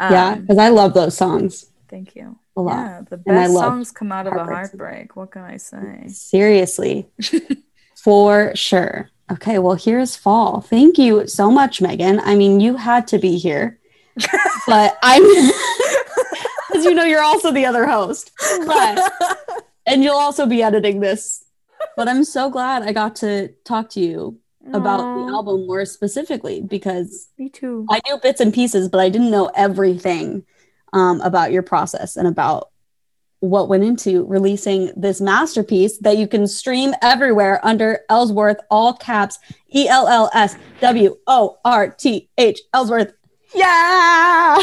Um, 0.00 0.12
yeah. 0.16 0.34
Because 0.36 0.56
I 0.56 0.70
love 0.70 0.94
those 0.94 1.14
songs 1.14 1.66
Thank 1.90 2.16
you. 2.16 2.38
a 2.56 2.62
lot. 2.62 2.72
Yeah, 2.80 3.00
the 3.10 3.20
And 3.26 3.36
I 3.38 3.42
best 3.42 3.52
songs 3.52 3.92
come 3.92 4.12
out 4.12 4.26
of 4.26 4.32
a 4.32 4.44
heartbreak. 4.44 5.14
What 5.14 5.30
can 5.30 5.42
I 5.42 5.58
say? 5.58 6.08
Seriously. 6.08 7.04
For 8.02 8.56
sure. 8.56 9.10
Okay, 9.30 9.58
well, 9.60 9.76
here's 9.76 10.16
fall. 10.16 10.62
Thank 10.62 10.96
you 10.96 11.26
so 11.28 11.50
much, 11.50 11.82
Megan. 11.82 12.18
I 12.24 12.32
mean, 12.34 12.60
you 12.64 12.76
had 12.80 13.06
to 13.12 13.18
be 13.18 13.36
here, 13.36 13.78
but 14.66 14.96
I'm 15.02 15.20
because 16.80 16.90
you 16.90 16.96
know 16.96 17.04
you're 17.04 17.22
also 17.22 17.52
the 17.52 17.66
other 17.66 17.86
host, 17.86 18.30
but 18.66 19.12
and 19.86 20.02
you'll 20.02 20.16
also 20.16 20.46
be 20.46 20.62
editing 20.62 21.00
this. 21.00 21.44
But 21.96 22.08
I'm 22.08 22.24
so 22.24 22.50
glad 22.50 22.82
I 22.82 22.92
got 22.92 23.16
to 23.16 23.48
talk 23.64 23.90
to 23.90 24.00
you 24.00 24.38
about 24.72 24.98
the 24.98 25.32
album 25.32 25.66
more 25.66 25.84
specifically 25.84 26.60
because 26.60 27.28
Me 27.38 27.48
too. 27.48 27.86
I 27.90 28.00
knew 28.06 28.18
bits 28.18 28.40
and 28.40 28.52
pieces, 28.52 28.88
but 28.88 29.00
I 29.00 29.08
didn't 29.08 29.30
know 29.30 29.50
everything 29.56 30.44
um, 30.92 31.20
about 31.22 31.52
your 31.52 31.62
process 31.62 32.16
and 32.16 32.28
about 32.28 32.70
what 33.40 33.70
went 33.70 33.82
into 33.82 34.26
releasing 34.26 34.92
this 34.96 35.20
masterpiece 35.20 35.96
that 35.98 36.18
you 36.18 36.28
can 36.28 36.46
stream 36.46 36.94
everywhere 37.00 37.58
under 37.64 38.00
Ellsworth, 38.10 38.58
all 38.70 38.92
caps, 38.92 39.38
E 39.74 39.88
L 39.88 40.06
L 40.08 40.30
S 40.34 40.56
W 40.80 41.16
O 41.26 41.58
R 41.64 41.90
T 41.90 42.28
H, 42.36 42.60
Ellsworth. 42.74 43.12
Yeah. 43.54 44.58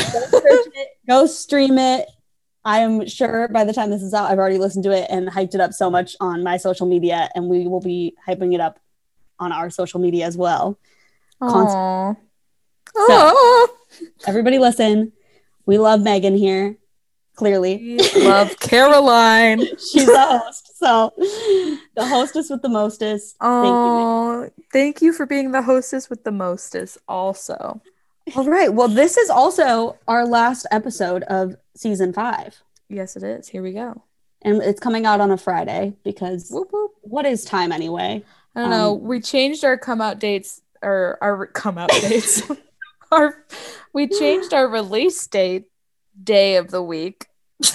Go 1.07 1.25
search 1.25 1.27
it, 1.27 1.27
go 1.27 1.27
stream 1.27 1.77
it. 1.77 2.07
I 2.65 2.79
am 2.79 3.07
sure 3.07 3.47
by 3.47 3.63
the 3.63 3.71
time 3.73 3.91
this 3.91 4.01
is 4.01 4.13
out, 4.13 4.29
I've 4.29 4.39
already 4.39 4.57
listened 4.57 4.83
to 4.85 4.91
it 4.91 5.07
and 5.09 5.29
hyped 5.29 5.55
it 5.55 5.61
up 5.61 5.71
so 5.73 5.89
much 5.89 6.15
on 6.19 6.43
my 6.43 6.57
social 6.57 6.85
media, 6.87 7.29
and 7.33 7.47
we 7.47 7.67
will 7.67 7.79
be 7.79 8.15
hyping 8.27 8.53
it 8.53 8.59
up 8.59 8.79
on 9.39 9.51
our 9.53 9.69
social 9.69 9.99
media 10.01 10.25
as 10.25 10.35
well. 10.35 10.77
Aw. 11.41 12.15
So- 13.07 13.67
Everybody, 14.27 14.57
listen. 14.59 15.13
We 15.65 15.77
love 15.77 16.01
Megan 16.01 16.35
here, 16.35 16.77
clearly. 17.35 17.97
We 18.15 18.23
love 18.27 18.59
Caroline. 18.59 19.59
She's 19.77 20.05
the 20.05 20.39
host. 20.43 20.77
So, 20.77 21.13
the 21.95 22.05
hostess 22.05 22.49
with 22.49 22.61
the 22.61 22.69
mostest. 22.69 23.35
Thank 23.39 23.65
you. 23.65 23.71
Megan. 23.71 23.73
Oh, 23.73 24.49
thank 24.73 25.01
you 25.01 25.13
for 25.13 25.25
being 25.25 25.51
the 25.51 25.61
hostess 25.61 26.09
with 26.09 26.23
the 26.23 26.31
mostest. 26.31 26.97
Also, 27.07 27.81
All 28.35 28.45
right. 28.45 28.73
Well, 28.73 28.87
this 28.87 29.17
is 29.17 29.29
also 29.29 29.97
our 30.07 30.25
last 30.25 30.65
episode 30.71 31.23
of 31.23 31.55
season 31.75 32.13
five. 32.13 32.61
yes, 32.89 33.15
it 33.15 33.23
is. 33.23 33.47
Here 33.47 33.63
we 33.63 33.73
go. 33.73 34.03
And 34.43 34.61
it's 34.61 34.79
coming 34.79 35.05
out 35.05 35.19
on 35.21 35.31
a 35.31 35.37
Friday 35.37 35.93
because 36.03 36.49
Whoop, 36.51 36.69
whoop. 36.71 36.91
what 37.01 37.25
is 37.25 37.43
time 37.45 37.71
anyway? 37.71 38.23
I 38.55 38.61
don't 38.61 38.69
know. 38.69 38.93
Um, 38.95 39.01
We 39.03 39.19
changed 39.21 39.63
our 39.63 39.77
come 39.77 40.01
out 40.01 40.19
dates 40.19 40.61
or 40.81 41.17
our 41.21 41.47
come 41.47 41.77
out 41.77 41.89
dates. 41.89 42.43
our 43.11 43.43
we 43.93 44.07
changed 44.07 44.53
our 44.53 44.67
release 44.67 45.25
date 45.27 45.65
day 46.21 46.57
of 46.57 46.69
the 46.71 46.81
week. 46.81 47.27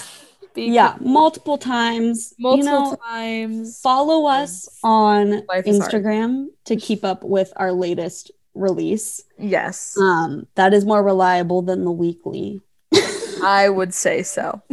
Yeah, 0.55 0.97
multiple 0.99 1.57
times. 1.57 2.35
multiple 2.37 2.63
you 2.63 2.71
know, 2.71 2.95
times. 3.07 3.79
follow 3.81 4.27
us 4.27 4.69
on 4.83 5.43
Life. 5.47 5.65
Instagram 5.65 6.49
to 6.65 6.75
keep 6.75 7.03
up 7.03 7.23
with 7.23 7.51
our 7.55 7.71
latest 7.71 8.29
release. 8.53 9.21
Yes, 9.39 9.97
Um, 9.97 10.47
that 10.55 10.73
is 10.73 10.85
more 10.85 11.01
reliable 11.03 11.61
than 11.61 11.83
the 11.85 11.91
weekly. 11.91 12.61
I 13.43 13.67
would 13.69 13.93
say 13.93 14.23
so. 14.23 14.61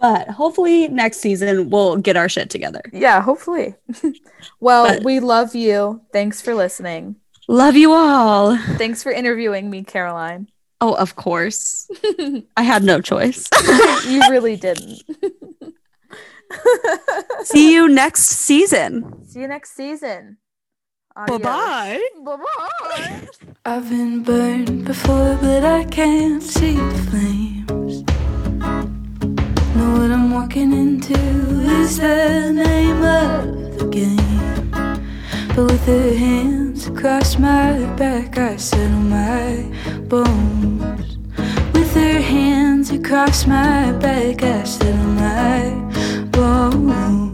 But 0.00 0.28
hopefully 0.28 0.88
next 0.88 1.18
season 1.20 1.68
we'll 1.68 1.98
get 1.98 2.16
our 2.16 2.26
shit 2.26 2.48
together. 2.48 2.80
yeah, 2.90 3.20
hopefully. 3.20 3.74
well, 4.60 4.86
But- 4.94 5.04
we 5.04 5.20
love 5.20 5.54
you. 5.54 6.00
Thanks 6.10 6.40
for 6.40 6.54
listening. 6.54 7.16
Love 7.48 7.76
you 7.76 7.92
all. 7.92 8.56
Thanks 8.78 9.02
for 9.02 9.12
interviewing 9.12 9.68
me, 9.68 9.84
Caroline. 9.84 10.48
Oh, 10.80 10.94
of 10.94 11.16
course. 11.16 11.86
I 12.56 12.62
had 12.62 12.82
no 12.82 13.02
choice. 13.02 13.46
you 14.08 14.20
really 14.30 14.56
didn't. 14.56 15.02
See 17.42 17.72
you 17.72 17.86
next 17.88 18.22
season. 18.22 19.26
See 19.26 19.40
you 19.40 19.48
next 19.48 19.74
season. 19.76 20.38
Bye 21.16 21.38
bye. 21.38 22.00
Bye 22.24 22.36
bye. 22.36 23.28
I've 23.64 23.90
been 23.90 24.22
burned 24.22 24.84
before, 24.84 25.36
but 25.40 25.64
I 25.64 25.84
can't 25.84 26.42
see 26.42 26.76
the 26.76 26.98
flames. 27.10 28.04
Know 29.76 29.90
what 29.98 30.10
I'm 30.12 30.30
walking 30.30 30.72
into 30.72 31.18
is 31.82 31.98
the 31.98 32.52
name 32.52 33.02
of 33.02 33.78
the 33.78 33.88
game. 33.90 34.70
But 35.54 35.64
with 35.72 35.84
her 35.86 36.14
hands 36.14 36.86
across 36.86 37.38
my 37.38 37.84
back, 37.96 38.38
I 38.38 38.56
settle 38.56 39.00
my 39.00 39.64
bones. 40.08 41.18
With 41.74 41.92
her 41.94 42.20
hands 42.20 42.90
across 42.92 43.46
my 43.46 43.92
back, 43.92 44.42
I 44.44 44.62
settle 44.62 45.12
my 45.24 45.70
bones. 46.30 47.29